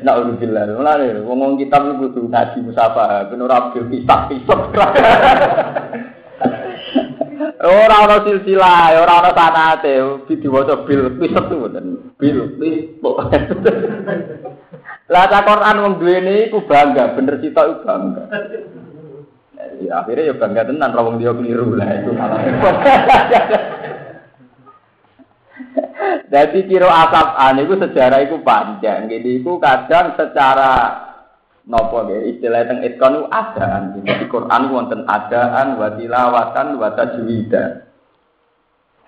[0.00, 0.74] Nah, alhamdulillah.
[0.74, 4.60] Mulane ngomong kitab iku kudu ngaji musafah, ben ora bil pisak-pisak.
[7.60, 11.68] Ora ana silsilah, ora ana sanate, diwaca bil piset tuh
[12.16, 13.60] bil piset.
[15.10, 18.24] Lah ta Quran wong duwene iku bangga, bener sitok iku bangga.
[19.82, 22.40] Ya, akhirnya ya bangga tenan ra dia keliru lah itu malah.
[26.30, 29.10] Jadi kiro asap an itu sejarah itu panjang.
[29.10, 30.72] Jadi itu kadang secara
[31.66, 33.82] nopo ya istilah teng itkon itu adaan.
[33.98, 37.89] Di Quran wonten adaan, wa tilawatan, wa tajwidan.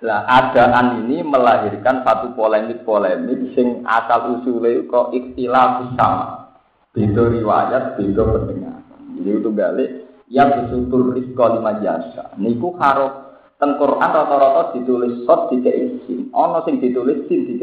[0.02, 6.50] Lah adaan ini melahirkan satu polemik-polemik sing asal usulnya kok ikhtilaf sama.
[6.90, 8.82] Beda riwayat, beda pendengar.
[9.14, 9.90] Jadi itu balik
[10.26, 12.34] yang besutul rizko lima jasa.
[12.34, 13.14] Niku harus
[13.62, 16.34] teng Quran rata-rata ditulis sot sin.
[16.34, 17.62] Ono sing ditulis sin di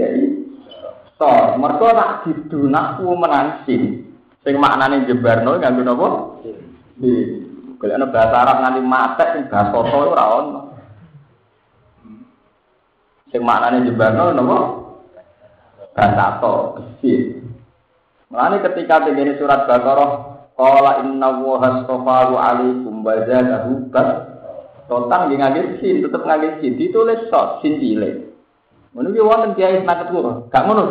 [1.19, 1.59] sot.
[1.59, 2.23] Mereka tak
[3.03, 3.83] menansin.
[4.47, 6.07] Sing maknane jebarno nganggo napa?
[6.95, 7.11] Di
[7.79, 10.78] kalau bahasa Arab nanti mate sing bahasa ora ono.
[13.29, 14.57] Sing maknane jembano napa?
[15.93, 17.37] Basato, besi.
[18.29, 20.11] Mulane ketika tegene surat Baqarah
[20.53, 24.25] qala inna wa hastafaru alaikum wa zadahu bas.
[24.89, 28.25] Totan nggih ngangge sin, tetep ngangge sin, ditulis sot sin cilik.
[28.93, 30.49] Ngono ki wonten kiai senaket kula.
[30.49, 30.83] Gak ngono.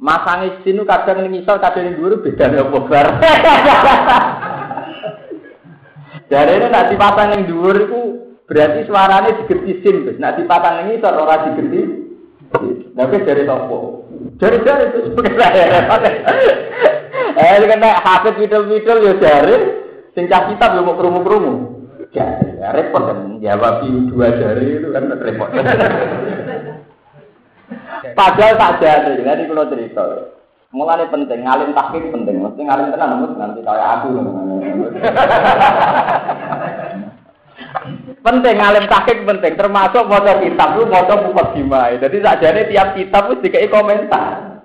[0.00, 3.06] Masange sin kadang ning isor, kadang ning dhuwur bedane opo bar.
[6.32, 8.00] Jarene nek dipasang ning dhuwur iku
[8.48, 9.96] Berarti suaranya digerti sin.
[10.16, 11.80] Nah dipatang ini ora digerti.
[12.96, 14.08] Tapi dari topo.
[14.40, 15.36] Dari dari itu sebagai
[17.38, 19.56] Eh kena hafid widol-widol ya jari.
[20.16, 21.76] Sing cah kitab ya mau kerumu-kerumu.
[22.16, 22.40] Ya,
[22.72, 25.52] repot kan jawab dua jari itu kan repot.
[28.18, 30.02] Padahal tak jari, nanti kalau cerita.
[30.72, 32.40] Mulane penting, ngalim tahqiq penting.
[32.40, 34.08] Mesti ngalim tenan nanti kayak aku.
[38.28, 41.96] Penting ngalim tahqiq penting, termasuk maca kitab lu maca mukadimah.
[41.96, 44.60] Jadi sakjane tiap kitab wis dikai komentar.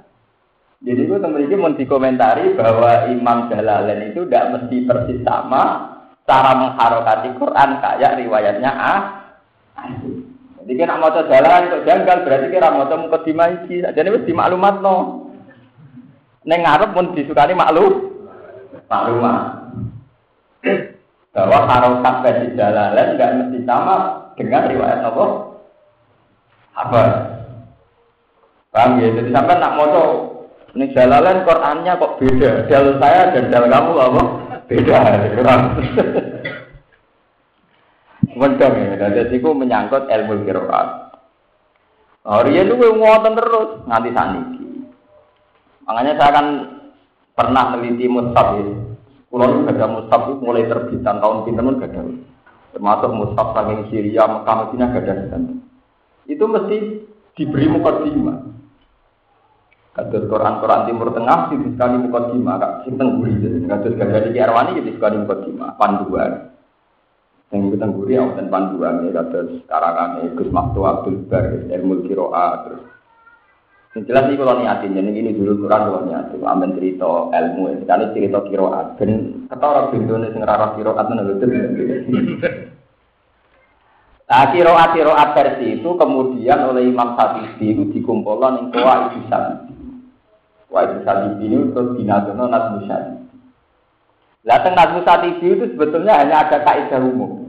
[0.84, 1.72] Jadi itu teman ini mau
[2.60, 5.96] bahwa Imam Jalalain itu tidak mesti persis sama
[6.28, 9.02] cara mengharokati Quran kayak riwayatnya ah.
[10.60, 13.80] Jadi kan mau jalan untuk janggal berarti kira mau mukadimah iki.
[13.80, 15.32] Jadi wis dimaklumat no.
[16.44, 18.12] Neng ngarep pun disukani maklum
[18.92, 19.64] maklumat.
[21.34, 23.96] Bahwa harokat versi Jalalain nggak mesti sama
[24.38, 25.26] dengan riwayat apa?
[26.78, 27.02] Apa?
[28.70, 29.10] Paham ya?
[29.18, 29.90] Jadi sampai nak mau
[30.74, 32.66] ini Jalalain Qurannya kok beda.
[32.66, 34.22] Dal saya dan dal kamu apa?
[34.66, 34.98] Beda.
[35.38, 35.62] Kurang.
[38.34, 39.10] Mendang ya.
[39.10, 40.88] Jadi itu menyangkut ilmu kiroat.
[42.24, 44.66] Oh, dia itu ngotot terus nganti saniki.
[45.84, 46.48] Makanya saya kan
[47.36, 48.93] pernah meneliti mushaf ya.
[49.34, 52.06] Kulo gada mushaf itu mulai terbitan tahun pinter pun gada.
[52.70, 55.14] Termasuk mushaf saking Syria, Mekah, Madinah gada
[56.30, 56.78] Itu mesti
[57.34, 58.54] diberi mukadimah.
[59.98, 63.34] Kados Quran-Quran Timur Tengah di sekali mukadimah, kak sing tengguri.
[63.66, 66.54] Kados gada di Arwani di sekali mukadimah, panduan.
[67.50, 72.86] Yang itu tengguri dan panduan ya kados karangan Gus Maktu Abdul Bar, Ilmu Kiroa, terus
[73.94, 78.06] yang jelas ini kalau niatin, jadi ini dulu Quran kalau niatin, amin cerita ilmu, sekali
[78.18, 81.50] cerita kiroat, dan kata orang bintune sing rara kiroat betul.
[84.24, 89.74] Nah kiroat kiroat versi itu kemudian oleh Imam Satibi itu dikumpulkan yang kuah itu Satibi.
[90.74, 93.30] Kuah itu Satibi ini terus dinadono Nazmu Satibi.
[94.42, 95.06] Lah teng Nazmu
[95.38, 97.43] itu sebetulnya hanya ada kaidah umum.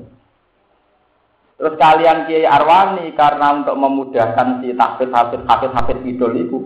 [1.54, 6.58] Terus kalian Kiai Arwani karena untuk memudahkan si tahfidz hafid hafid hafid idol itu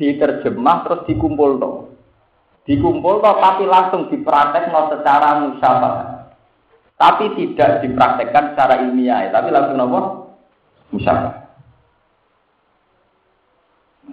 [0.00, 1.76] diterjemah terus dikumpul toh.
[2.64, 6.08] Dikumpul toh tapi langsung dipraktek no secara musyawarah.
[6.98, 10.00] Tapi tidak dipraktekkan secara ilmiah, tapi langsung nopo
[10.96, 11.36] musyawarah.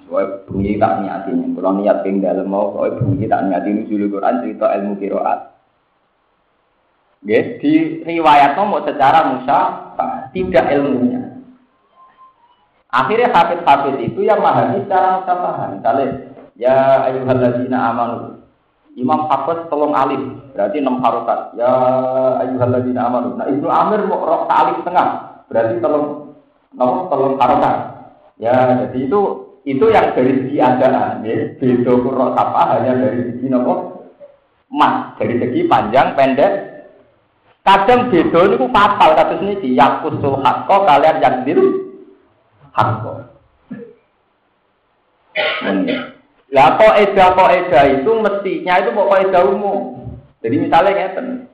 [0.05, 4.43] Soalnya bunyi tak niatin, kalau niat ping dalam mau, soalnya bunyi tak niatin dulu Quran
[4.43, 5.39] cerita ilmu kiroat.
[7.25, 9.84] Ya, di riwayat mau secara musa
[10.35, 11.39] tidak ilmunya.
[12.91, 15.69] Akhirnya hafid-hafid itu yang memahami secara musafahan.
[15.79, 16.07] Misalnya,
[16.59, 16.75] ya
[17.07, 18.43] ayyuhalladzina amanu.
[18.95, 20.23] Imam Hafiz tolong alif,
[20.55, 21.55] berarti enam harokat.
[21.59, 21.71] Ya
[22.43, 23.35] ayyuhalladzina amanu.
[23.35, 26.35] Nah, Ibnu Amir mau rok alif tengah, berarti tolong
[26.75, 27.77] nomor tolong harokat.
[28.35, 29.19] Ya, jadi itu
[29.63, 31.55] itu yang dari segi adaan, ya.
[31.59, 34.07] Beda kurang apa hanya dari segi nomor
[34.71, 36.74] mas, dari segi panjang pendek
[37.65, 41.97] Kadang beda niku fatal kados niki yakusul hakko kalian yang diru
[42.77, 43.25] hakko.
[46.53, 49.97] Lah kok eda kok eda itu mestinya itu kok eda umum.
[50.45, 51.49] Jadi misalnya ngeten.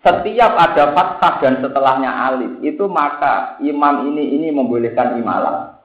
[0.00, 5.76] Setiap ada fathah dan setelahnya alif itu maka imam ini ini membolehkan imalah.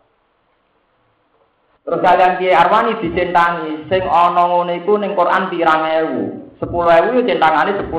[1.84, 6.48] Terus kalian Kiai Arwani dicentangi sing ana ngene iku ning Quran pirang ewu.
[6.64, 7.92] 10.000 yo centangane 10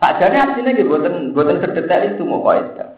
[0.00, 2.96] Sajane asline nggih boten boten sedetail itu mau kaidah.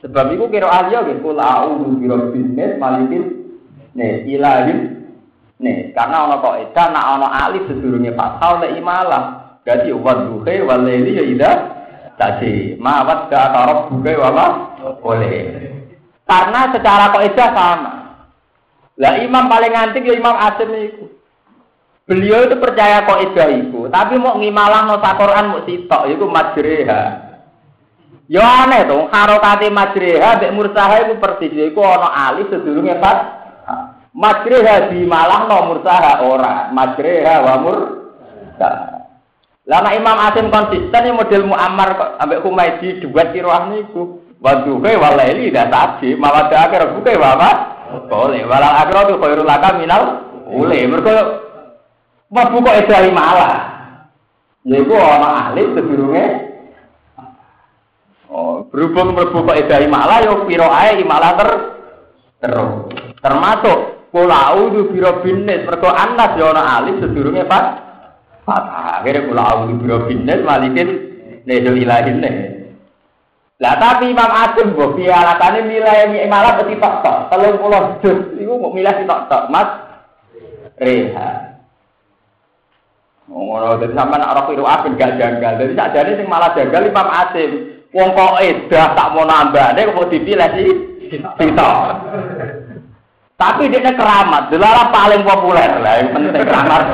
[0.00, 3.24] Sebab itu kira ahliya nggih kul a'udzu birabbin malikin
[3.92, 4.78] nih ilahin
[5.60, 9.24] nih karena ana kaidah nak ana alif sedurunge fathah lek imalah.
[9.62, 11.52] Berarti wadduhe walaili ya ida
[12.18, 14.46] tadi mawat ka tarab buke wala
[15.04, 15.68] boleh.
[16.24, 17.92] Karena secara kaidah sama.
[18.96, 21.21] Lah imam paling antik ya Imam Asim itu.
[22.02, 27.02] Beliau itu percaya kok itu, tapi mau ngimalah no Quran mau sitok, itu majreha.
[28.26, 33.18] Yo aneh tuh, harokati majreha, bek mursaha itu persis, itu ono alif sedurungnya pas.
[34.12, 39.06] Majreha di malah no mursaha ora, majreha wa mursaha.
[39.62, 44.26] Lama Imam Asim konsisten yang model Muammar ambek Humaydi dua kiroah niku.
[44.42, 47.54] Waduh, kayak walaili dah tadi, malah akhir bukai bapak.
[48.10, 50.02] Boleh, walau akhir itu khairul laka minal.
[50.50, 51.14] Boleh, mereka
[52.32, 53.54] Mlebu kok edari malah.
[54.64, 56.24] Yaiku ana alif sedurunge
[58.32, 61.50] Oh, berhubung mlebu kok edari malah yo pira ae malah ter
[62.40, 62.88] terus.
[63.20, 67.76] Termasuk kula audu biro binis mergo anas yo ana alif sedurunge pas
[68.48, 69.04] fathah.
[69.04, 70.88] Akhire kula audu biro binis malikin
[71.44, 72.30] nesul ilahin ne.
[73.60, 78.72] Lah tapi Imam Asim mbok pialatane milih malah peti tok tok 30 juz iku mau
[78.72, 79.68] milih tok tok Mas
[80.80, 81.51] Reha.
[83.32, 85.52] Ngono dadi sampean ora kira apen gak janggal.
[85.56, 87.50] Dadi sakjane sing malah janggal Imam Asim.
[87.92, 90.70] Wong kok edah tak mau nambane kok dipilih sih.
[91.40, 91.72] Sita.
[93.36, 96.82] Tapi dia keramat, delalah paling populer lah, yang penting keramat.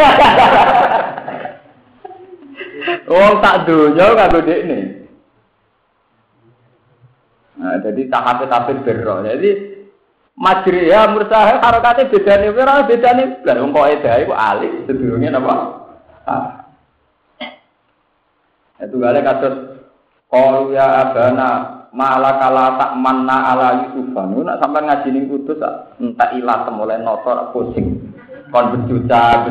[3.12, 4.78] Wong tak dunya kanggo dekne.
[7.58, 9.20] Nah, jadi tahap tahap berro.
[9.26, 9.50] Jadi
[10.38, 15.54] majri ya mursahe harokate bedane ora bedane blas wong kok edahe ku alif sedurunge napa?
[18.78, 19.54] Itu gale kados
[20.30, 24.12] qalu ya abana malah kala tak manna ala Yusuf.
[24.12, 25.60] Niku nak sampean ngaji ning kudus
[25.98, 28.14] entek ilat mulai notor pusing.
[28.54, 29.50] Kon bejuta.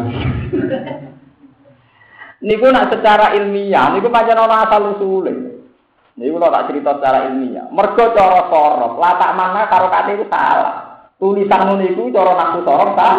[2.47, 5.33] niku nak secara ilmiah niku pancen ana asal usule.
[6.17, 7.69] Niku kalau tak cerita secara ilmiah.
[7.69, 11.05] Mergo cara sorok, latak mana karo kate itu salah.
[11.17, 13.09] Tulisan ngono iku cara nafsu sorok ta?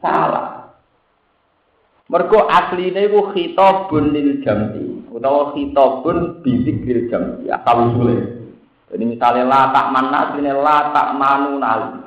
[0.00, 0.59] salah.
[2.10, 8.18] Mergo asline iku khitabun lil jam'i utawa khitabun bi dzikril jam'i asal usule.
[8.90, 12.02] Jadi misalnya latak mana, ini latak manu nali.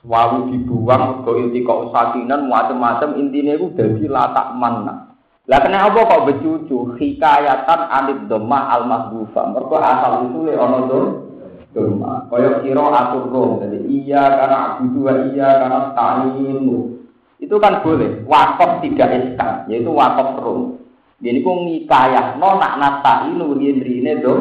[0.00, 5.12] Selalu dibuang ke inti kok sakinan macam-macam intinya itu jadi latak mana.
[5.44, 9.52] Lah kena apa kok becucu hikayatan anit domah al mahbufa.
[9.52, 11.06] Mereka asal usule ono dom
[11.76, 12.24] domah.
[12.32, 13.50] Kaya kira atur rom.
[13.60, 15.00] Jadi iya karena abudu
[15.36, 17.04] iya karena ta'inu.
[17.36, 18.24] Itu kan boleh.
[18.24, 20.80] Wakaf tidak eskan, yaitu wakaf rom.
[21.20, 24.40] Jadi kok ngikayah no nak nasta'inu rien-riene dom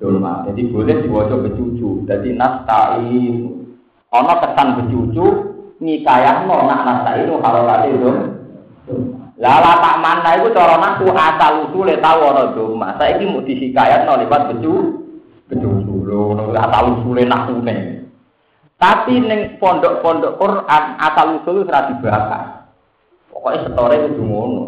[0.00, 0.44] dolma.
[0.48, 2.04] Jadi boleh diwaca becucu.
[2.08, 3.52] Jadi nastain.
[4.12, 5.26] Ono kesan becucu
[5.82, 8.16] nikayahno nak nastain harokate dom.
[9.36, 12.32] Lala tak mana itu cara naku asal usule tahu.
[12.96, 15.04] Saya ini mau disikayat no lewat becu,
[15.52, 18.05] becucu lo, asal usule nakune.
[18.76, 22.68] Tapi neng pondok-pondok Quran asal usul itu dibakar.
[23.32, 24.64] Pokoknya setore itu ngono.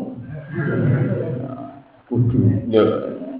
[2.08, 2.40] Kudu.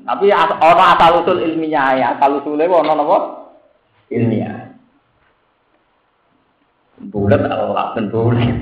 [0.04, 3.18] Tapi ono asal usul ilmiah ya, asal usule ono napa?
[4.12, 4.68] Ilmiah.
[7.08, 8.52] Bulat Allah ben bulat.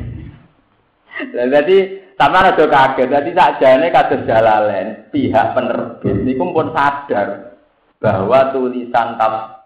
[1.33, 1.79] Jadi
[2.17, 7.61] sama ada kaget, jadi sakjane kados jalalen pihak penerbit niku pun sadar
[8.01, 9.17] bahwa tulisan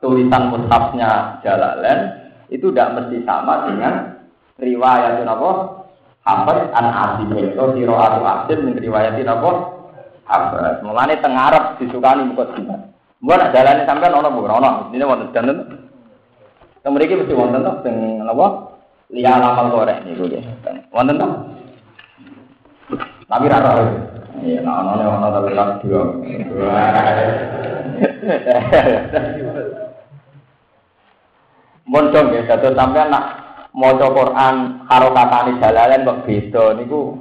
[0.03, 2.20] tulisan mushafnya jalalen
[2.51, 4.21] itu tidak mesti sama dengan
[4.59, 5.51] riwayat apa?
[6.21, 9.81] Hafiz an Asim itu atau Asim min riwayatin apa?
[10.31, 10.79] Abbas.
[10.87, 12.79] Mulane teng Arab disukani muka jimat.
[13.21, 14.87] Mbok nak dalane sampean ana bu, ana.
[14.95, 15.59] Ini wonten danten.
[16.81, 18.79] Teng mriki mesti wonten to sing napa?
[19.11, 20.47] Liya lamal gorek niku nggih.
[20.95, 21.29] Wonten to?
[23.27, 23.83] Tapi ra tau.
[24.41, 26.03] Iya, ana ana tapi tak dua.
[31.91, 33.25] Mun dong ya, dados sampean nak
[33.75, 37.19] maca Quran karo katane jalalen kok beda niku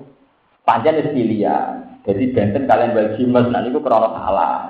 [0.61, 1.89] pancen wis pilihan.
[2.05, 4.69] Jadi benten kalian bagi mas, nanti itu krono salah.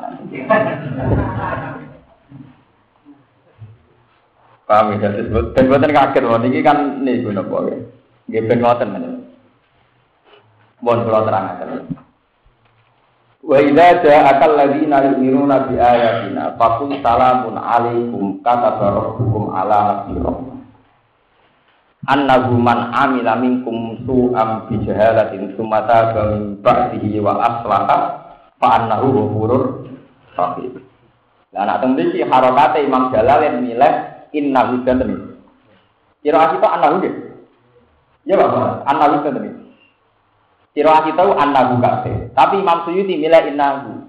[4.66, 7.74] Paham ya, jadi dan buatan kaget, mohon ini kan nih guna boy.
[8.30, 9.06] Gak ben ngoten men.
[10.80, 11.66] Mohon aja.
[13.50, 20.22] Wa idza ja'akal ladzina yu'minuna bi ayatina faqul salamun alaikum kata rabbukum ala nafsihi
[22.06, 27.98] annahu man amila minkum su'am bi jahalatin sumata min ba'dihi wa aslaha
[28.62, 29.64] fa annahu ghafurur
[30.38, 30.86] rahim.
[31.50, 33.94] Lah nek teng mriki harokate Imam Jalalain milih
[34.30, 35.02] innahu dan
[36.22, 37.14] Kira kita annahu nggih.
[38.30, 39.59] Ya Pak, annahu dan
[40.74, 42.32] Kira kita annahu kabeh.
[42.38, 44.06] Tapi Imam Suyuti milih innahu.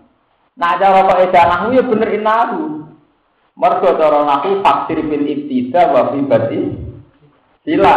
[0.61, 2.85] Nah cara kok edanahu ya bener innahu.
[3.57, 6.21] Mergo cara nahu faksir bil ibtida wa fi
[7.65, 7.97] sila.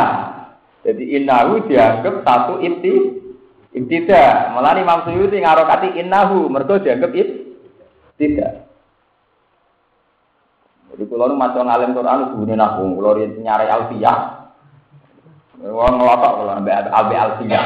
[0.84, 3.20] Jadi innahu dianggap satu inti
[3.76, 4.56] ibtida.
[4.56, 7.30] Malah Imam Suyuti ngarokati innahu mergo dianggap it
[8.16, 8.64] tidak.
[10.94, 14.18] Jadi kalau nu masuk ngalim Quran bunyi nahu, kalau nyari alfiyah,
[15.58, 17.66] wong ngelotok kalau ambek ambek alfiyah.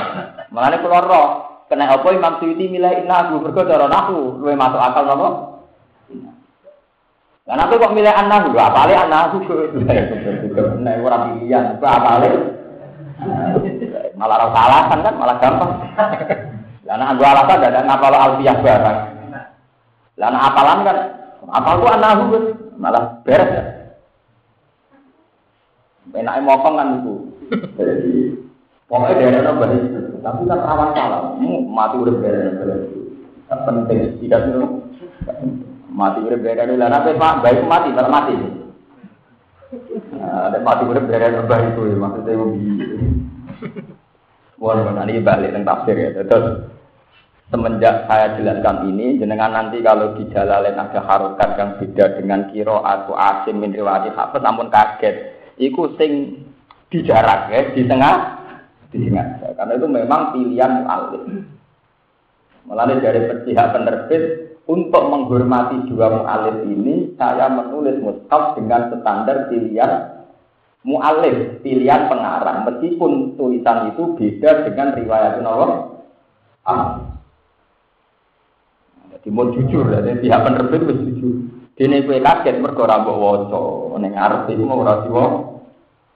[0.58, 1.28] Malah nih kalau roh,
[1.70, 5.30] kena apa Imam Suyuti milih innahu mergo cara nahu, luwe masuk akal napa?
[7.46, 9.38] Karena aku kok milih anak apa lagi anak aku
[10.82, 12.30] Nah, orang pilihan, lagi?
[14.18, 15.72] Malah rasa alasan kan, malah gampang.
[16.90, 19.00] Karena aku alasan ada ngapal alfiah barang.
[20.18, 20.98] Karena apalan kan,
[21.54, 22.26] apal tuh anak aku
[22.82, 23.64] malah beres ya.
[26.18, 27.14] Enaknya mokong kan itu.
[28.88, 29.84] pokoknya dia ada baik,
[30.24, 31.22] tapi kan rawan salah.
[31.68, 32.84] Mati udah beres.
[33.48, 34.64] Penting, tidak itu
[35.98, 38.36] mati beda dulu lah nabi pak baik mati malah mati
[40.22, 42.70] ada mati beda dulu baik itu maksudnya ubi
[44.58, 44.74] Wah,
[45.06, 46.18] ini balik tentang tafsir ya.
[46.18, 46.66] Terus
[47.54, 52.82] semenjak saya jelaskan ini, jenengan nanti kalau di jalan ada harokat yang beda dengan kiro
[52.82, 55.38] atau asim min hafid, namun kaget.
[55.62, 56.42] Iku sing
[56.90, 58.37] di jarak ya, di tengah,
[59.06, 59.28] tengah.
[59.54, 61.24] Karena itu memang pilihan mu'alif.
[62.68, 64.24] Melalui dari pihak penerbit
[64.68, 70.18] untuk menghormati dua mu'alif ini, saya menulis mushaf dengan standar pilihan
[70.84, 72.68] mu'alif, pilihan pengarang.
[72.68, 75.78] Meskipun tulisan itu beda dengan riwayat Nawawi.
[76.68, 77.00] Ah.
[79.16, 81.36] Jadi mau jujur, jadi pihak penerbit harus jujur.
[81.78, 83.62] Kowe kaget mergo ora mbok waca,
[84.02, 85.26] ning iku mau diwa.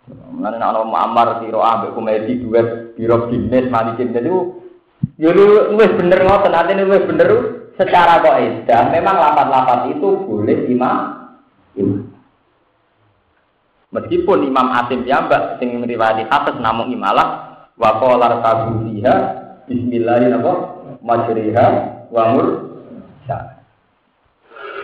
[0.10, 4.58] Mulane nek ana Muammar sira ambek komedi duet biro Guinness malikin itu
[5.22, 7.30] yo lu wis bener ngoten atine wis bener
[7.78, 10.98] secara kaidah memang lapat-lapat itu boleh imam.
[13.92, 19.16] Meskipun Imam Asim piyambak sing riwayat hafiz namung imalah wa qala tabu fiha
[19.68, 21.68] bismillahirrahmanirrahim majriha
[22.10, 23.38] wa mursa.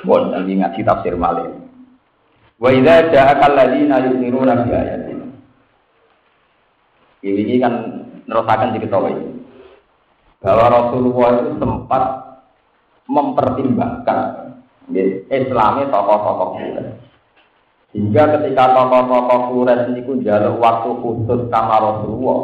[0.06, 1.57] Bon, lagi ngaji tafsir malih.
[2.58, 5.26] Wa idza ja'aka alladziina yu'minuna bi ayatina.
[7.22, 7.74] Ini kan
[8.26, 9.14] nerusakan diketahui
[10.42, 12.04] bahwa Rasulullah itu sempat
[13.10, 14.20] mempertimbangkan
[15.28, 16.94] Islamnya tokoh-tokoh Quraisy.
[17.94, 22.40] Hingga ketika tokoh-tokoh Quraisy ini jaluk waktu khusus sama Rasulullah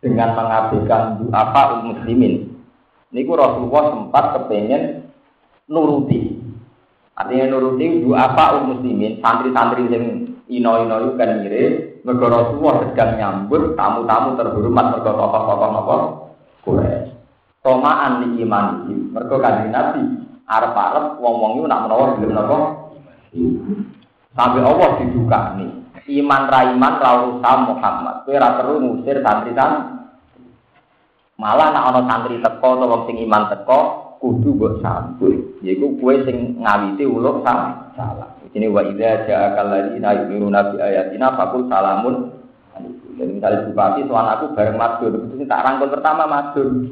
[0.00, 2.50] dengan mengabaikan apa muslimin.
[3.10, 5.12] Niku Rasulullah sempat kepengen
[5.70, 6.49] nuruti
[7.18, 10.04] Artinya nuruti dua apa muslimin, santri-santri yang
[10.50, 15.96] ino-ino itu kan mirip, mergo Rasulullah sedang nyambut tamu-tamu terhormat mergo tokoh-tokoh apa?
[16.64, 17.12] Quraisy.
[17.60, 20.02] Tomaan iman ini, mergo kanjeng Nabi
[20.50, 22.58] arep-arep wong-wong itu nak menawa belum napa?
[24.34, 25.70] Sampai Allah diduga nih.
[26.10, 28.26] Iman raiman rausa Muhammad.
[28.26, 30.00] Kowe perlu ngusir santri-santri.
[31.38, 33.80] Malah nak ana santri teko atau wong sing iman teko,
[34.20, 35.32] kudu mbok sambut.
[35.64, 38.28] Yaiku kue sing ngawiti uluk sam salah.
[38.52, 39.24] Ini wa idza
[39.56, 42.36] ladzina yu'minuna bi ayatina faqul salamun
[43.20, 46.88] Jadi misalnya bupati tuan aku bareng madur, itu tak rangkul pertama madur.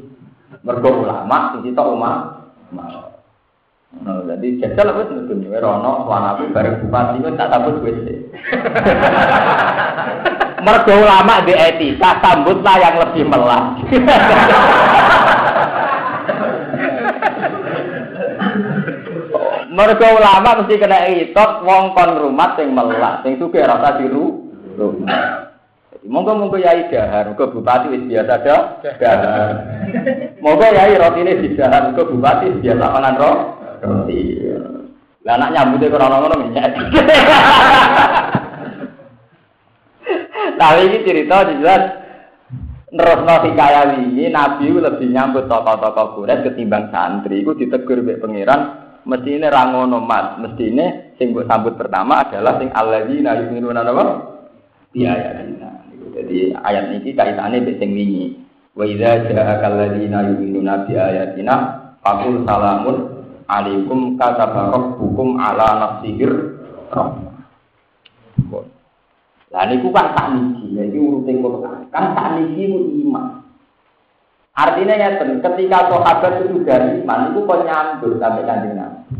[0.61, 2.45] Mergo ulama, sing sitok umat.
[2.69, 5.49] Nah, jadi jajal apa sih itu?
[5.49, 8.17] Rono, tuan aku bareng bupati itu tak sambut gue sih.
[10.69, 13.81] Mergo ulama di etika, sambutlah yang lebih melas.
[19.79, 24.51] Mergo ulama mesti kena itot wong kon rumah sing melas, sing sugih rasa diru.
[26.03, 28.83] Monggo monggo yai dahar, monggo bupati wis biasa dah.
[28.83, 29.55] Dahar.
[30.43, 33.31] Monggo yai rotine didahar, monggo bupati biasa mangan ro.
[33.79, 34.19] Roti.
[35.23, 36.75] Lah anak nyambute krana ngono menyek.
[40.59, 41.83] Nah ini cerita jelas
[42.91, 47.39] nerusno hikayat ini Nabi lebih nyambut tokoh-tokoh Quraisy ketimbang santri.
[47.39, 53.35] Iku ditegur mbek pangeran mesti ini rangono mat, ini sing sambut pertama adalah sing alladzina
[53.39, 54.05] yu'minuna apa?
[54.91, 55.69] Bi ayatina.
[56.15, 58.25] Jadi ayat ini kaitannya dengan sing wingi.
[58.73, 61.55] Wa idza ja'aka alladzina yu'minuna bi ayatina
[61.99, 62.95] faqul salamun
[63.47, 66.31] alaikum kataba rabbukum ala nafsihir
[66.91, 67.35] rahmah.
[69.49, 71.33] Lah niku kan saniki, iki urute.
[71.89, 73.38] Kan saniki ku iman.
[74.59, 79.15] Artinya ya ketika sahabat itu dari iman itu kok nyambut sampai kanjeng Nabi.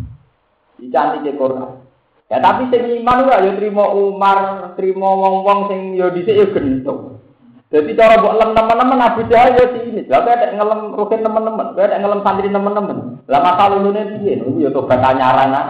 [0.84, 1.80] Dicantik ke Quran.
[2.28, 7.24] Ya tapi sing iman ora ya trimo Umar, trimo wong-wong sing ya dhisik ya gento.
[7.72, 10.04] Jadi cara buat lem teman-teman Abu Jahal ya sini.
[10.12, 12.98] Lah ada ngelem rukin teman-teman, ada ngelem santri teman-teman.
[13.30, 14.42] Lah masa lulune piye?
[14.42, 15.66] Niku ya tobat anyaran ah.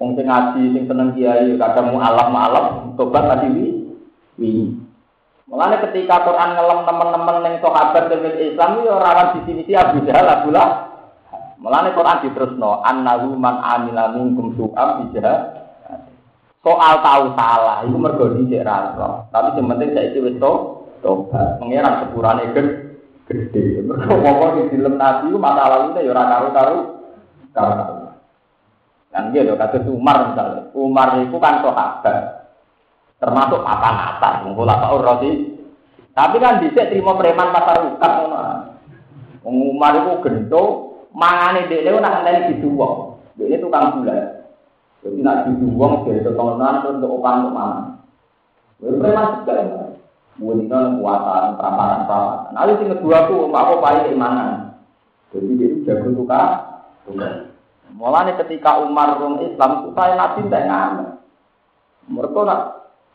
[0.00, 2.66] Wong sing ngaji, sing seneng kiai, kadang mu alam alam,
[2.96, 3.48] tobat tadi
[4.40, 4.80] wi.
[5.50, 9.98] Mulane ketika Quran ngelem teman-teman yang sahabat dengan Islam itu rawan di sini si Abu
[10.06, 10.94] Jahal Abu Lah.
[11.58, 15.58] Mulane Quran diterusno annahu man amila minkum su'am bijah.
[16.62, 18.94] Soal tahu salah itu mergo dhisik ra
[19.32, 20.52] Tapi yang penting saiki wis to
[21.02, 21.58] tobat.
[21.58, 22.54] Pengiran sepurane
[23.26, 23.82] gede.
[23.82, 26.76] Mergo apa di film Nabi itu masa lalu ya ora karo-karo
[27.50, 27.74] karo.
[29.10, 30.70] Dan dia loh kata Umar misalnya.
[30.78, 32.39] Umar itu kan sahabat
[33.20, 35.30] termasuk papan atas mengolah Pak Urrosi.
[36.16, 38.12] Tapi kan bisa terima preman pasar ukat
[39.40, 40.64] Umar itu gento,
[41.16, 43.16] mangane dia nak ngenteni diduwong.
[43.40, 44.44] Dia tukang gula.
[45.00, 47.80] Jadi nak diduwong dari tetongan terus untuk opang untuk mana.
[48.80, 49.54] Preman juga
[50.40, 52.56] Mungkin kekuatan, peramparan, peramparan.
[52.56, 54.48] Lalu yang kedua aku, aku paling keimanan.
[55.36, 56.48] Jadi dia jago tukar.
[57.92, 61.08] Mulanya ketika Umar rum Islam, supaya nabi tidak ngamen.
[62.08, 62.60] Mereka nak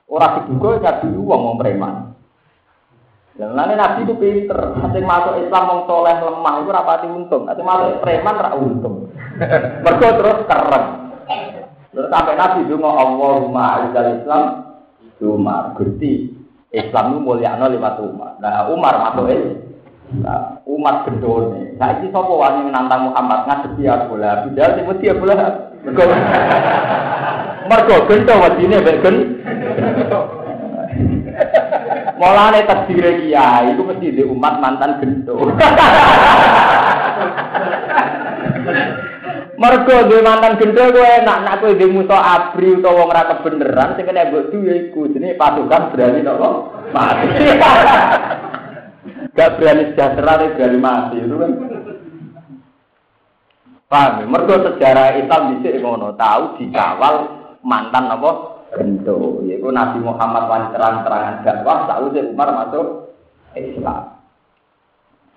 [0.05, 2.13] Orang diduga nyadu uang mau preman.
[3.35, 4.59] Nanti nabi itu pinter.
[4.79, 7.43] Nanti masuk Islam mau soleh lemah itu rapati untung.
[7.43, 8.95] Nanti masuk preman rak untung.
[9.83, 10.85] Mereka terus keren.
[11.91, 14.43] Terus sampai nabi mau Allahumma a'udzal Islam
[15.19, 15.73] Umar.
[15.75, 16.31] Gusti
[16.71, 18.37] Islam itu mulia lewat Umar.
[18.39, 19.27] Nah Umar masuk
[20.13, 21.73] Nah, umat gendone.
[21.81, 24.53] Saiki sapa wani menantang Muhammad ngadepi Abu Lahab?
[24.53, 25.73] Bidal sing wedi Abu Lahab.
[25.81, 26.05] Mergo
[27.65, 29.15] Mergo gento wedine mek gen.
[32.15, 35.35] Mulane terdiri kiai itu mesti di umat mantan gento.
[39.55, 43.95] Mergo duwe mantan gento kowe enak nak kowe duwe musuh abri utawa wong ra kebeneran
[43.97, 46.49] sing kena mbok duwe iku jenenge pasukan berani napa
[46.93, 47.25] mati.
[49.35, 51.51] Gak berani sejahtera, berani mati itu kan.
[53.85, 54.25] Paham ya?
[54.25, 57.34] Mergo sejarah Islam di ngono tahu dikawal
[57.65, 58.31] mantan apa?
[58.77, 59.41] Gento.
[59.41, 62.85] Yaitu Nabi Muhammad wan terang-terangan dakwah tahu si Umar masuk
[63.57, 64.15] Islam.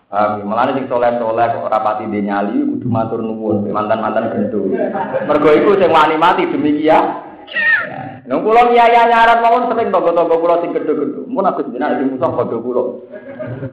[0.09, 0.45] Paham ya?
[0.45, 4.64] Malah sing soleh-soleh kok rapati dia nyali kudu matur nuwun mantan-mantan gento.
[5.29, 7.01] Mergo iku sing wani mati demi kia.
[8.29, 11.24] Nang kula nyaya nyarat mawon sering tonggo-tonggo kula sing gedhe-gedhe.
[11.24, 12.85] Mun aku jenengan sing musuh padha kula.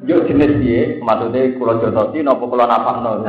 [0.07, 1.03] Yo jenis piye?
[1.03, 3.27] Maksude kula jotosi napa kula napakno.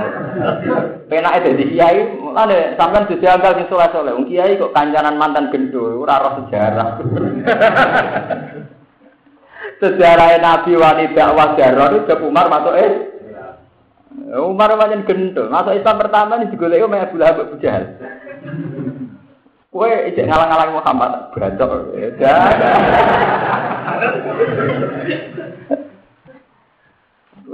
[1.10, 1.98] Penake dadi kiai,
[2.30, 4.14] lane sampean dijagal sing soleh-soleh.
[4.14, 7.02] Wong kiai kok kancanan mantan gendul, ora sejarah.
[9.82, 12.92] sejarah Nabi wani dakwah jaror itu Umar masuk eh
[14.38, 15.50] Umar wajan gendul.
[15.50, 17.98] Masuk Islam pertama ini digoleki Umar Abu Lahab Jahal.
[19.76, 21.92] Kowe ijek ngalang-ngalang Muhammad beracok.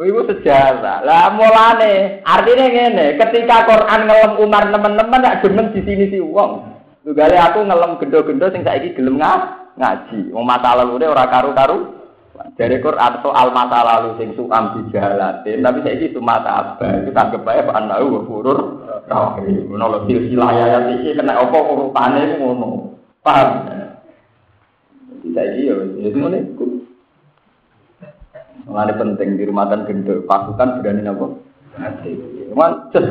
[0.03, 1.03] Ibu sejarah.
[1.03, 6.62] Lah mulane artinya ngene, ketika Quran ngelem Umar teman-teman gak demen di sini si wong.
[7.03, 10.31] Tugale aku ngelem gendo-gendo sing saiki gelem ngaji.
[10.31, 12.01] Wong mata lalu ora karu-karu.
[12.53, 17.00] Dari Quran atau al masa lalu sing suam dijalatin, tapi saya itu mata apa?
[17.00, 19.72] Itu tanggap bae Pak Anau furur rahim.
[19.72, 22.92] Lho silsilah ayat iki kena apa urutane ngono.
[23.24, 23.72] Paham?
[25.24, 26.44] Tidak iya, itu mana?
[28.68, 31.26] Mengenai penting di rumah dan gendut pasukan berani apa?
[32.53, 33.05] Cuman cek,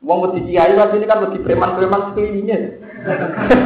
[0.00, 2.58] wong mesti kiai mas ini kan mesti preman-preman sekelilingnya.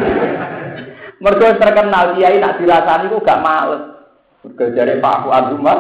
[1.23, 4.00] Mereka terkenal kiai nak dirasani itu gak males.
[4.41, 5.79] Mergo jare Pak Fuad Umar,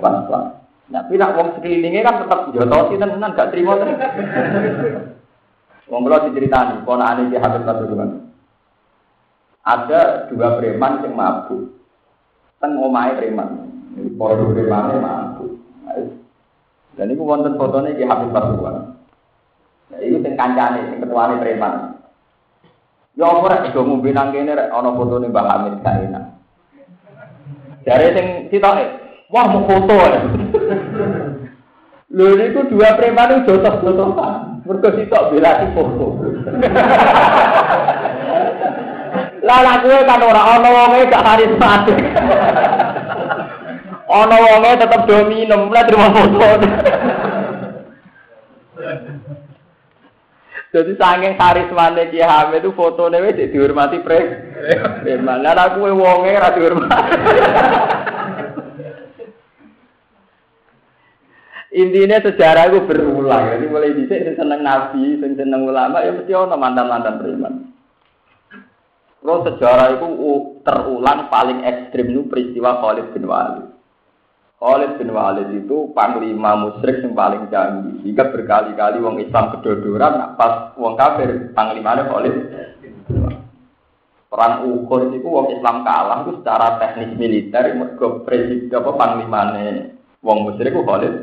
[0.00, 0.44] pelan-pelan.
[0.88, 4.00] Tapi nak wong sekelilingnya kan tetap jotosi tenan gak terima tenan.
[5.88, 8.32] Wong kula diceritani, ponakane Ki Habib Pasuruan.
[9.64, 11.76] Ada dua preman yang mabuk.
[12.56, 13.68] Teng omahe preman.
[14.16, 15.60] Para premane mabuk.
[16.96, 18.96] Dan itu wonten fotone Ki Habib Pasuruan.
[19.88, 22.00] Nah, itu sing kancane, preman.
[23.18, 26.37] Ya ora do ngombe nang kene rek ana fotone Mbah.
[27.88, 28.84] Dari sing sitoke,
[29.32, 30.20] wah mau foto ya.
[32.12, 34.60] Lho niku dua preman itu jotos-jotosan.
[34.68, 36.20] Mergo sitok bela foto.
[39.40, 41.96] Lah lah gue kan ora ana wonge gak karismatik.
[44.04, 46.48] Ana wonge tetep do minum, lah terima foto.
[50.68, 54.20] Jadi saking karismane Ki Hamid itu fotone wis dihormati pre.
[55.00, 55.40] Preman.
[55.40, 57.08] Lah aku wonge ora dihormati.
[61.68, 63.54] Intinya sejarah itu berulang.
[63.56, 67.54] Jadi mulai dhisik sing seneng nabi, seneng ulama ya mesti ono mantan-mantan preman.
[69.24, 70.06] Kalau sejarah itu
[70.64, 73.77] terulang paling ekstrim itu peristiwa Khalid bin Walid.
[74.58, 78.02] Khalid bin Walid itu panglima musyrik yang paling canggih.
[78.02, 82.34] Jika berkali-kali wong Islam kedodoran, pas wong kafir panglimanya Khalid.
[84.28, 89.66] Perang Uhud itu wong Islam kalah itu secara teknis militer mergo presiden apa panglimane
[90.26, 91.14] wong musyrik itu Khalid.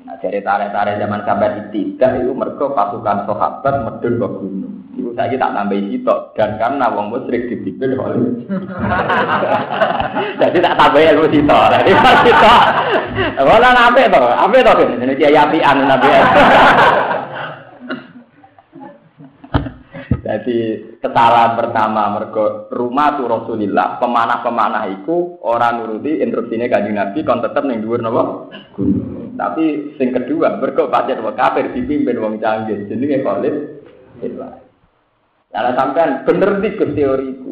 [0.00, 4.74] Nah, dari tarik-tarik zaman sampai tidak itu mergo pasukan sahabat medun ke gunung.
[5.10, 8.30] Ibu saya tak nambahi sitok dan karena wong musyrik dipimpin oleh
[10.38, 11.64] jadi tak tambahi ilmu sitok.
[11.66, 12.60] Jadi pas sitok,
[13.42, 16.14] wala nabe to, ape to ini dia yapian nabe.
[20.22, 20.58] Jadi
[21.02, 27.66] kesalahan pertama mergo rumah tu Rasulillah, pemanah-pemanah iku orang nuruti instruksinya kanjeng Nabi kon tetep
[27.66, 28.46] ning dhuwur napa?
[28.78, 29.34] Gunung.
[29.34, 33.54] Tapi sing kedua mergo pancen wong kafir dipimpin wong canggih jenenge Khalid
[34.22, 34.69] Islam.
[35.50, 37.50] Karena sampean bener di teori itu.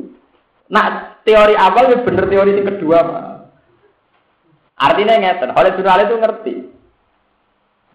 [0.71, 3.25] Nah, teori awal ya bener teori yang kedua, Pak.
[4.79, 6.55] Artinya ngeten, bin Walid itu ngerti.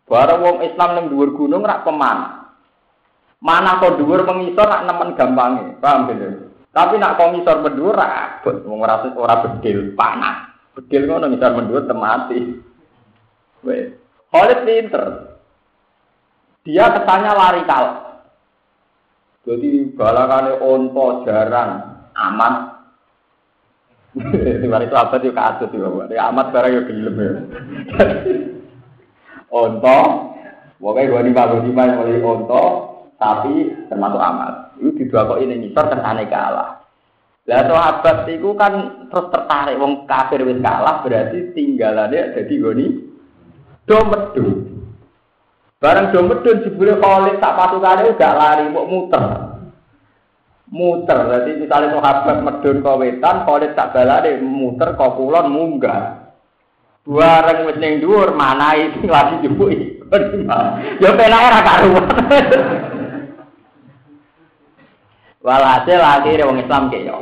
[0.04, 2.52] Bahwa wong Islam yang dhuwur gunung rak pemanah.
[3.40, 6.52] Mana kok dhuwur mengisor nak nemen gampangnya, paham gitu?
[6.76, 10.52] Tapi nak kok ngisor berdua rabot, wong ora ora bedil, panas.
[10.76, 12.40] Bedil ngono ngisor berdua temati.
[14.34, 15.04] Khalid pinter.
[16.68, 17.86] Dia kesannya lari kal.
[19.44, 21.72] Jadi balakane onto jarang,
[22.14, 22.56] amat.
[24.14, 26.14] Tiba itu kasus sih bapak?
[26.14, 27.32] Ya amat barang yang gelem ya.
[29.54, 30.00] Onto,
[30.78, 32.64] pokoknya dua lima dua lima yang mulai onto,
[33.18, 34.78] tapi termasuk amat.
[34.82, 36.84] Itu di dua kok ini nyisor kersane kalah.
[37.44, 42.86] Lah sahabat itu kan terus tertarik wong kafir wis kalah berarti tinggalannya jadi goni
[43.84, 44.48] do medun.
[45.84, 49.53] Barang do medun jebule Khalid tak patukane gak lari kok muter.
[50.74, 51.30] Muter.
[51.30, 56.34] Jadi misalnya sahabat medun ke wetan, Khalid tak balane muter ke kulon munggah.
[57.06, 60.02] Bareng wis ning dhuwur manahi sing lagi jupuki.
[60.98, 62.06] Ya penake ra karuan.
[65.46, 67.14] Walhasil akhirnya wong Islam kayak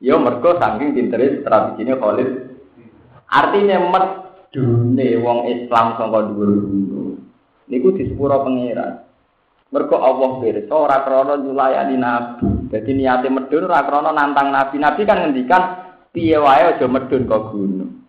[0.00, 0.16] yo.
[0.16, 2.30] Mergo saking pintere strategine Khalid.
[3.28, 6.50] Artinya medune wong Islam sangka dhuwur.
[7.68, 9.09] Niku disepuro pangeran.
[9.70, 12.74] Mergo Allah pirsa ora krana nyulayani nabi.
[12.74, 14.82] Dadi niate medun ora krana nantang nabi.
[14.82, 15.62] Nabi kan ngendikan
[16.10, 18.02] piye wae aja medun kok gunung.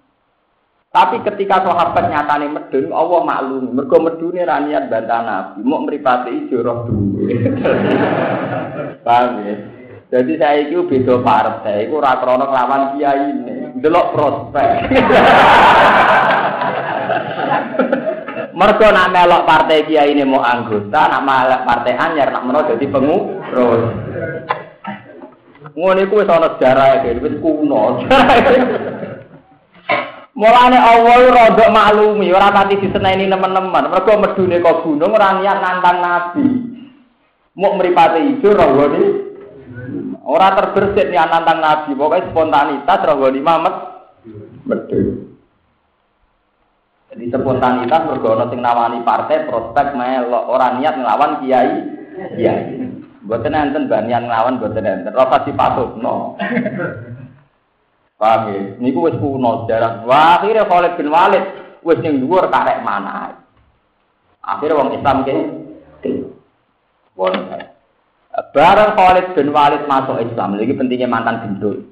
[0.91, 3.77] Tapi ketika sahabat nyatane medun, Allah maklum.
[3.77, 7.31] Mergo medune ra niat bantah Nabi, mau mripate ijo roh duwe.
[9.07, 9.55] Paham ya?
[10.11, 14.67] Jadi saya itu beda partai, itu ora krana kelawan kiai ini, delok prospek.
[18.61, 22.85] Mergo nak melok partai kiai ini mau anggota, nak melok partai anyar, nak menawa jadi
[22.93, 23.81] pengurus.
[25.73, 28.05] Ngono iku wis ana sejarah wis kuno.
[30.37, 33.89] Mulane Allah rodok maklumi, ora pati diseneni teman-teman.
[33.89, 36.45] Mergo medune kok gunung ora niat nantang nabi.
[37.57, 39.03] Mau mripate ijo rohone
[40.21, 43.75] ora terbersit niat nantang nabi, pokoknya spontanitas rohone mamet
[44.69, 45.30] medun.
[47.11, 51.75] Jadi spontanitas mergo ana sing nawani partai prospek melok ora niat nglawan kiai
[52.39, 52.79] kiai.
[53.27, 55.11] Mboten enten banian nglawan mboten enten.
[55.11, 56.39] Ora dipasukno.
[58.15, 58.59] Paham ya?
[58.77, 60.05] Niku wis kuno sejarah.
[60.05, 61.45] Wah, akhirnya Khalid bin Walid
[61.81, 63.33] wis ning dhuwur karek mana.
[64.45, 65.35] Akhirnya wong Islam ke
[67.17, 67.33] Wong
[68.55, 71.83] Barang Khalid bin Walid masuk Islam, lagi pentingnya mantan gendul.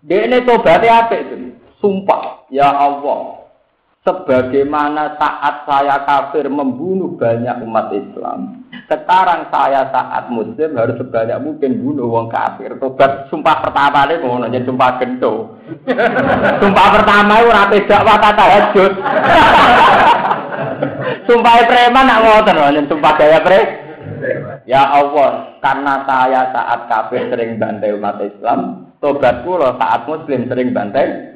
[0.00, 1.54] Dia ini tobatnya apa itu?
[1.78, 3.41] Sumpah, ya Allah,
[4.02, 11.78] sebagaimana saat saya kafir membunuh banyak umat Islam, sekarang saya saat muslim harus sebanyak mungkin
[11.78, 12.74] bunuh wong kafir.
[12.82, 15.54] Tobat sumpah pertama ini mau nanya sumpah gento.
[16.62, 18.92] sumpah pertama itu rapi dakwah kata hajut.
[21.30, 23.60] sumpah preman nak ngoten nanya sumpah gaya pre.
[24.62, 30.70] Ya Allah, karena saya saat kafir sering bantai umat Islam, tobatku loh saat muslim sering
[30.70, 31.34] bantai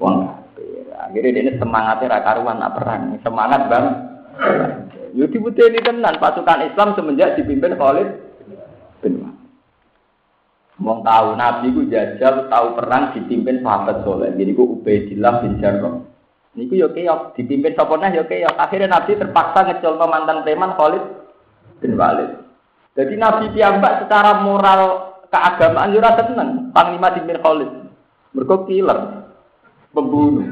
[0.00, 0.33] wong.
[1.04, 3.86] Akhirnya ini semangatnya rakaruan nak perang, semangat bang.
[5.14, 8.08] Yo ini tenan pasukan Islam semenjak dipimpin Khalid
[9.04, 9.30] bin.
[10.82, 14.34] Wong tahu Nabi ku jajal tahu perang dipimpin sahabat soleh.
[14.34, 16.02] Jadi ku Ubaidillah bin Jarrah.
[16.58, 18.58] Niku yo keok dipimpin sapa nah yo keok.
[18.58, 21.04] Akhirnya Nabi terpaksa ngecol mantan preman Khalid
[21.78, 22.42] bin Walid.
[22.98, 27.70] Jadi Nabi piyambak secara moral keagamaan yo ora seneng panglima dipimpin Khalid.
[28.34, 29.23] Mergo killer
[29.94, 30.44] pembunuh.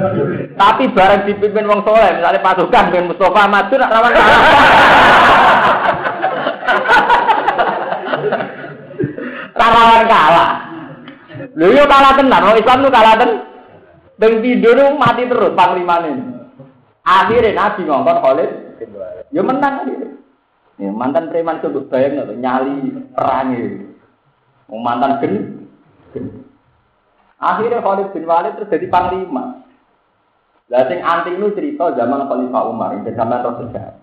[0.60, 4.42] Tapi barang dipimpin wong soleh, misalnya pasukan dengan Mustafa maju nak rawan kalah.
[9.62, 10.50] rawan kalah.
[11.54, 13.46] Lho yo kalah tenan, wong Islam tuh kalah tenan.
[14.20, 16.36] Dan tidur mati terus panglima ini.
[17.00, 18.50] Akhirnya Nabi ngomong Khalid,
[19.32, 20.20] yo menang akhirnya.
[20.80, 23.84] Ya, mantan preman itu bayang nyali perang itu.
[24.72, 25.32] Mantan gen,
[26.16, 26.24] gen.
[27.40, 29.64] Akhirnya Khalid bin Walid terus jadi panglima.
[30.70, 33.96] Lah sing anti itu cerita zaman Khalifah Umar, itu zaman Rasulullah.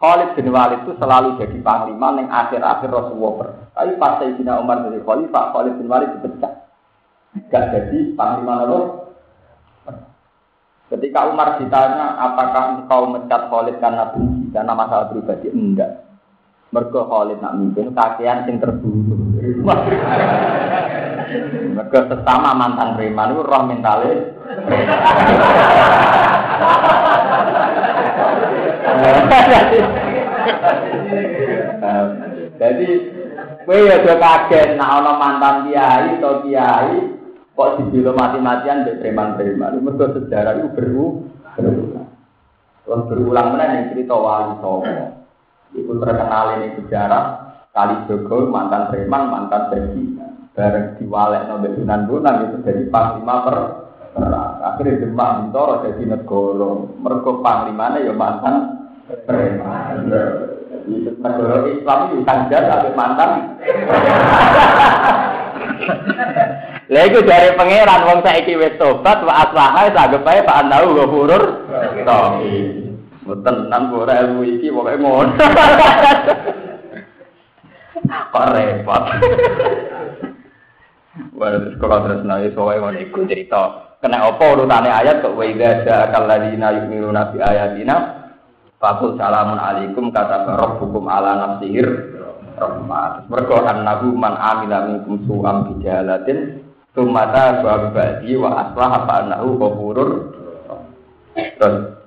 [0.00, 3.68] Khalid bin Walid itu selalu jadi panglima yang akhir-akhir Rasulullah.
[3.76, 6.52] Tapi pas Sayyidina Umar jadi Khalifah, Khalid bin Walid dipecah.
[7.52, 9.12] Gak jadi panglima Rasul.
[10.88, 15.52] Ketika Umar ditanya, apakah engkau mencat Khalid karena benci, karena masalah pribadi?
[15.52, 16.08] Enggak.
[16.72, 19.20] Mergo Khalid nak mimpin kakean sing terbunuh.
[21.78, 24.34] Mergo sesama mantan preman itu roh mentale.
[32.58, 32.88] Jadi
[33.62, 36.98] kowe ya do kaget nek ana mantan kiai atau kiai
[37.54, 39.78] kok dibilo mati-matian mbek preman-preman.
[39.78, 42.10] Mergo sejarah itu berulang.
[42.82, 45.14] Terus berulang mana yang cerita wali songo.
[45.78, 47.24] Itu terkenal ini sejarah
[47.70, 50.27] kali Jogo mantan preman, mantan presiden
[50.58, 53.86] bareng diwalek nabi Sunan Bonang itu jadi panglima per.
[54.58, 56.70] Akhirnya Demak Bintoro jadi negara.
[56.98, 58.54] Mereka panglimanya ya mantan
[59.22, 60.10] preman.
[61.22, 63.30] Negara Islam itu kanjar sampai mantan.
[66.88, 71.68] Lah iku dari pangeran wong saiki wis tobat wa aslaha sagep ae Pak Andau ghafurur
[71.68, 72.96] rahim.
[73.28, 75.36] Mboten nang ora ilmu iki pokoke ngono.
[78.32, 79.04] Kok repot.
[81.34, 83.62] Wah, terus kalau terus nabi soalnya mau ikut cerita.
[83.98, 88.18] Kena apa urutannya ayat kok wa idza ja'akal ladina yu'minuna bi ayatina
[88.78, 92.14] Fakul salamun alaikum kata rabbukum ala nafsihir
[92.54, 93.26] rahmat.
[93.26, 96.62] Mergo annahu man amila minkum su'am bijalatin
[96.94, 100.10] sumata babadi wa aslah fa annahu ghafurur
[101.34, 101.98] Terus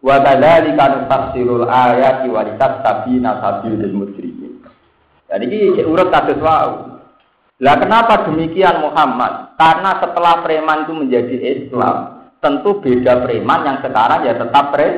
[0.00, 4.64] wa kadzalika nufassilul ayati wa litastabina sabilul mujrimin.
[5.28, 6.87] Jadi ini urut kados wau.
[7.58, 9.58] Lah kenapa demikian Muhammad?
[9.58, 11.96] Karena setelah preman itu menjadi Islam,
[12.38, 14.88] tentu beda preman yang sekarang ya tetap pre.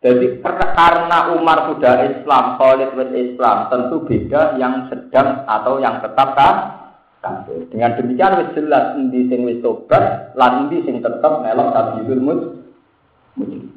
[0.00, 6.32] Jadi karena Umar sudah Islam, Khalid wis Islam, tentu beda yang sedang atau yang tetap
[6.32, 7.68] kafir.
[7.68, 13.68] Dengan demikian wis jelas endi sing wis tobat, lan endi sing tetap melok sabilul mujrim.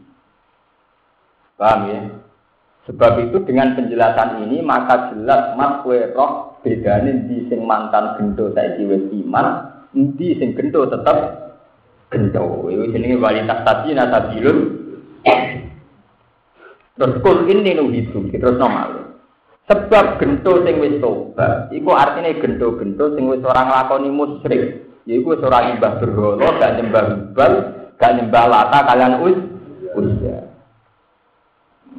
[1.59, 1.99] Paham ya?
[2.89, 8.49] Sebab itu dengan penjelasan ini maka jelas mas kue roh bedane di sing mantan gendo
[8.57, 11.17] saya wis iman, di sing gendo tetap
[12.09, 12.65] gendo.
[12.65, 14.57] Itu jenenge walitas tadi nasabilun.
[16.97, 19.21] Terus kul ini nu hidup, terus normal.
[19.69, 24.89] Sebab gento sing wis tobat, iku artinya gento-gento sing wis orang lakoni musyrik.
[25.05, 27.05] Iku seorang imbah berhala, gak nyembah
[28.01, 29.58] gak nyembah lata kalian us.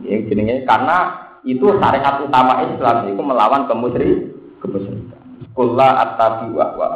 [0.00, 4.30] Ya, jenenge karena itu syariat utama Islam itu melawan kemusyrik
[4.60, 5.20] kemusyrikan.
[5.56, 6.88] Kula at-tabi wa wa.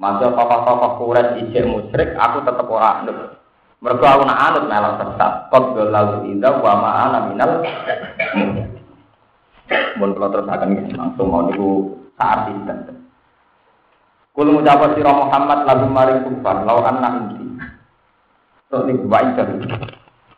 [0.00, 3.38] Masa tokoh-tokoh kuret ijek musyrik, aku tetep ora anut.
[3.82, 5.32] Mergo aku nak anut melok sesat.
[5.52, 7.62] Qad lalu ida wa ma ana minal
[9.96, 12.92] Mun kula terus akan langsung mau niku saat itu.
[14.32, 17.46] Kul ngucap sira Muhammad lagu maring kufar lau anna inti.
[18.72, 19.28] Tok niku wae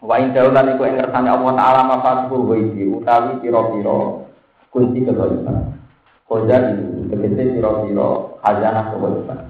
[0.05, 4.21] Wa in daulan iku ing ngersane Allah taala mafatul ghaibi utawi pira-pira
[4.69, 5.81] kunci kegaiban.
[6.29, 8.09] Koja ini tegese pira-pira
[8.45, 9.41] khazanah kegaiban.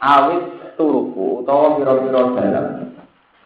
[0.00, 0.44] Awit
[0.80, 2.66] turuku utawa pira-pira dalam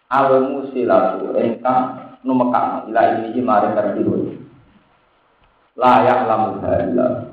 [0.07, 4.39] almu silatu ingkang numekak ila ini maring tertiru.
[5.75, 7.27] Layak lamu illa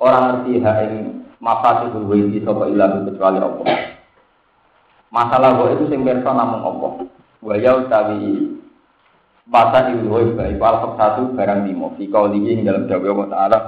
[0.00, 3.93] orang ngerti ha ing mafatihul ghaibi sapa ilah kecuali Allah.
[5.14, 7.06] Masalah gue itu sing pirsa namung apa?
[7.38, 8.50] Wa ya utawi
[9.46, 11.94] masa ibu baik al satu barang limo.
[11.94, 13.58] Fi qaulihi ing dalam dawuh Allah Ta'ala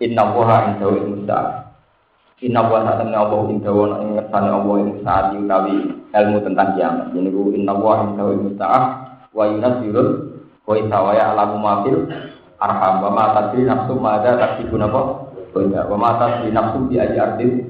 [0.00, 1.68] Inna waha indahu ilmusa
[2.40, 5.76] Inna waha satamna Allah indahu ing ngersane Allah ing saat utawi
[6.16, 7.06] ilmu tentang kiamat.
[7.12, 8.66] Jadi ku inna waha indahu ilmusa
[9.36, 10.08] wa yunasirul
[10.64, 12.08] wa isawaya alamu mafil
[12.56, 15.28] arham wa ma tadri nafsu ma ada taksibun apa?
[15.52, 17.68] Wa ma tadri nafsu bi ardin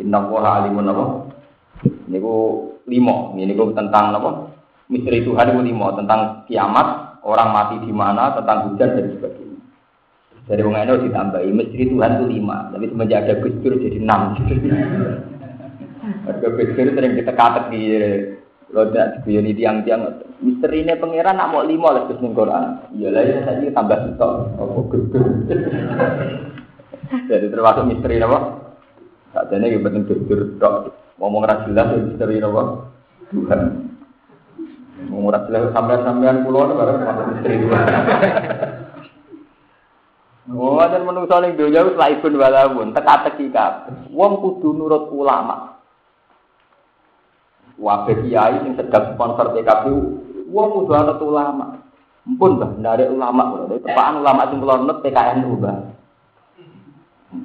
[0.00, 1.25] Inna waha alimun apa?
[1.84, 2.36] Ini ku
[2.88, 4.56] limo, ini ku tentang apa?
[4.86, 9.58] Misteri Tuhan itu limo tentang kiamat, orang mati di mana, tentang hujan dan sebagainya.
[10.46, 14.20] Dari wong itu ditambahi misteri Tuhan itu lima, tapi semenjak ada Gus jadi enam.
[16.26, 17.82] Harga Gus sering kita katek di
[18.70, 20.22] roda di tiang-tiang.
[20.38, 22.94] Misteri ini pangeran nak mau lima lah Gus Quran.
[22.94, 24.32] Iyalah ya tadi tambah stok.
[24.54, 25.04] Apa Gus
[27.30, 28.38] Jadi termasuk misteri apa?
[29.34, 30.62] Saat ini kita penting Gus
[31.16, 32.62] Ngomong ra jelas ya misteri apa?
[33.32, 33.60] Tuhan.
[35.08, 37.86] Ngomong ra jelas sampean-sampean kula bareng masuk misteri Tuhan.
[40.46, 44.14] Ngoten menungso ning donya wis laibun walawun, teka-teki kabeh.
[44.14, 45.74] Wong kudu nurut ulama.
[47.76, 49.84] Wabe kiai sing sedang sponsor PKB,
[50.46, 51.82] wong kudu anut ulama.
[52.26, 53.74] Mpun bah, ndarek ulama kula.
[53.82, 55.76] Tepaan ulama sing kula nut PKN ubah.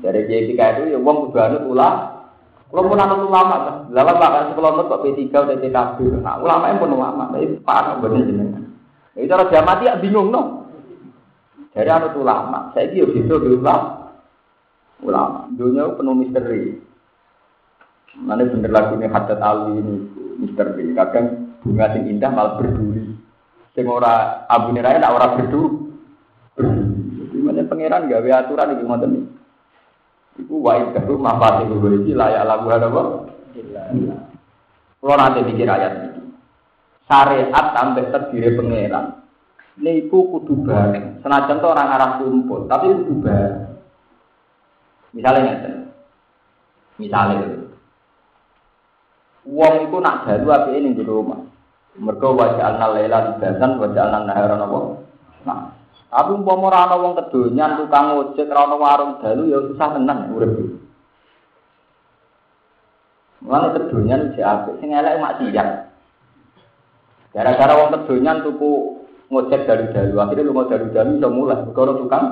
[0.05, 2.20] Dari kiai itu ya wong kudu anut ulama.
[2.72, 5.97] Kalau pun anak ulama lama bahkan sekelompok kok P3 udah TKB.
[6.24, 8.63] Nah, ulama yang pun ulama, tapi pak bener jenengan.
[9.11, 10.72] Itu cara dia mati ya bingung no.
[11.76, 14.15] Jadi anak ulama, saya kira di ulama.
[15.03, 16.80] Ulama, dunia penuh misteri.
[18.15, 19.95] Mana bener lagu ini hadat Ali ini
[20.39, 20.95] misteri.
[20.95, 23.19] Kadang bunga sing indah malah berduri.
[23.76, 25.91] Sing ora abu raya nak ora berdu.
[26.55, 27.39] Berduri.
[27.51, 29.11] Jadi pangeran gawe aturan iki ngoten.
[30.42, 33.02] Iku wae baru mafati gue iki layak lagu ada apa?
[35.02, 36.22] Kalau nanti pikir ayat ini,
[37.10, 39.06] syariat sampai terdiri pangeran.
[39.82, 41.22] Niku kudu bareng.
[41.26, 43.66] Senajan tuh orang arah kumpul, tapi kudu bareng.
[45.14, 45.76] Misalnya ngeten.
[47.02, 47.62] Misalnya
[49.42, 51.42] Wong iku nak dalu api ini di rumah.
[51.98, 55.02] Mergo wajah alna lela libasan, wajah alna nahara nopo.
[55.44, 55.70] Nah,
[56.12, 60.36] tapi umpama ora ana wong kedonyan tukang ojek ora ana warung dalu ya susah tenan
[60.36, 60.51] urip.
[63.39, 65.68] Mulane kedonyan jek apik, sing elek maksiat.
[67.32, 68.72] Gara-gara wong kedonyan tuku
[69.32, 72.26] ngojek dari dalu, akhirnya lu mau dari dalu iso mulai, perkara tukang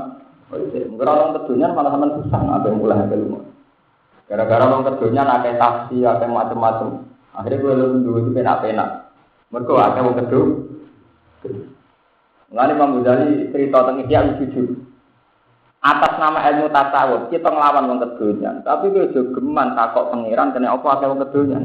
[0.52, 0.84] ojek.
[0.92, 3.48] Mungkin orang kedonyan malah sampean susah, apa mulai apa lu
[4.28, 7.08] Gara-gara wong kedonyan akeh taksi, akeh macam-macam.
[7.32, 8.90] Akhirnya gue lu itu penak-penak.
[9.56, 10.68] Mereka ada mau kedua.
[12.50, 14.68] Mengenai Imam Ghazali cerita tentang Ihya jujur.
[15.80, 20.76] Atas nama ilmu tasawuf kita ngelawan wong kedonyan, tapi gue juga geman takok pangeran kena
[20.76, 21.64] apa ada wong kedonyan.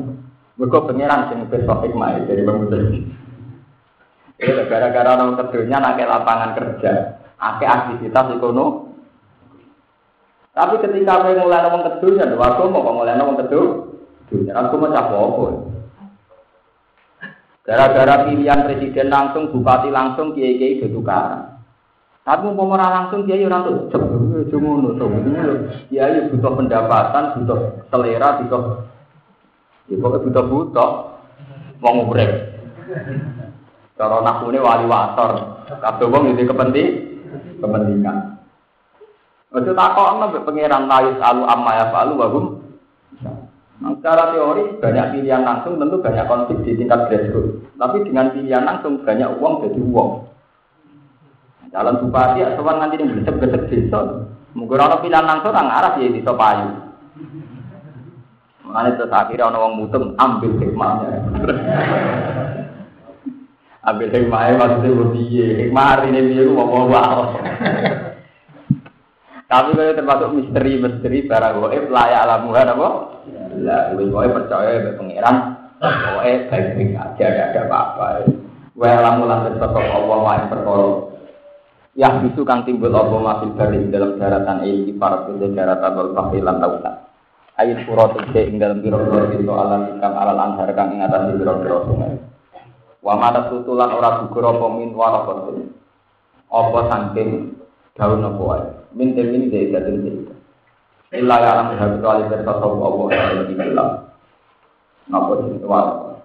[0.54, 3.00] Mereka pangeran sing besok hikmah dari Imam Ghazali.
[4.70, 6.92] Gara-gara wong kedonyan akeh lapangan kerja,
[7.42, 8.92] akeh aktivitas ekonomi.
[10.54, 15.52] Tapi ketika gue mulai ngomong kedonyan, aku mau mulai ngomong kedonyan, aku mau capek?
[17.64, 21.54] Gara-gara pilihan presiden langsung, bupati langsung, kiai-kiai tukaran.
[22.24, 23.76] Tapi mau langsung kiai orang tuh
[24.48, 25.12] cuma nutup.
[25.92, 28.62] Kiai butuh pendapatan, butuh selera, butuh,
[29.92, 30.90] ya pokoknya butuh butuh,
[31.84, 32.56] mau ngubrek.
[34.00, 36.88] Cara nakune wali wasor, kabeh wong itu kepenting,
[37.60, 38.40] kepentingan.
[39.54, 42.26] Ojo takokno mbek pangeran layus alu amma ya falu wa
[43.84, 47.60] Secara teori banyak pilihan langsung tentu banyak konflik di tingkat grassroots.
[47.76, 50.10] Tapi dengan pilihan langsung banyak uang jadi uang.
[51.68, 54.24] Jalan bupati ya sowan nanti ini besek-besek desa.
[54.56, 56.68] Mungkin orang pilihan langsung orang arah ya di payu.
[58.64, 61.08] Mana itu akhirnya orang mutung ambil hikmahnya.
[63.90, 65.46] ambil hikmahnya maksudnya berbiye.
[65.66, 67.36] Hikmah hari ini dia mau bawa
[69.44, 72.88] Tapi kalau termasuk misteri-misteri barang goib layak alamuhan apa?
[73.62, 75.36] Lah, kowe kowe percaya be pangeran,
[75.78, 78.06] kowe baik-baik aja, gak ada apa-apa.
[78.74, 81.14] Wa lamu lan sesok Allah wa perkara.
[81.94, 86.42] Ya itu kang timbul apa mafil bari dalam daratan iki para pun daratan wal bahri
[86.42, 87.06] lan lautan.
[87.54, 91.86] Ayat surat iki ing dalam pira-pira itu alam kang alal anhar kang ing atas pira-pira
[91.86, 92.18] sungai.
[92.98, 95.70] Wa mata tutulan ora gugur apa min warafatun.
[96.50, 97.30] Apa saking
[97.94, 98.66] daun apa wae.
[98.90, 100.33] Min temin de dadin
[101.14, 103.88] Illa ya alam hal kecuali bertasawuf Allah yang di dalam.
[105.06, 106.18] Napa sing wala.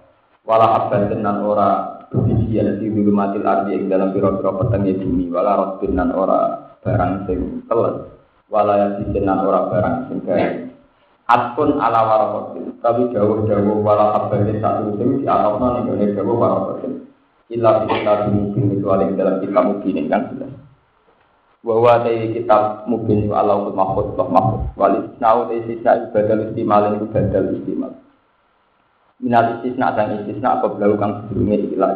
[0.50, 5.30] Wala abadin nan ora bisian di dulu ardi yang dalam biro-biro petengnya bumi.
[5.30, 8.10] Wala robbin nan ora barang sing teles.
[8.50, 10.74] Wala yang nan ora barang sing kaya.
[11.30, 12.82] Atkun ala warakotin.
[12.82, 17.06] Tapi jauh-jauh wala abadin satu sing di atapna nih jauh warakotin.
[17.54, 20.24] Illa bisa mungkin kecuali dalam kita mungkin kan
[21.60, 24.62] bahwa dari kitab mungkin Allah untuk mahfud Allah mahfud.
[24.80, 27.92] Wali nau dari sisa ibadah istimal itu badal istimal.
[29.20, 31.92] Minal istisna dan istisna apa kang sebelumnya istilah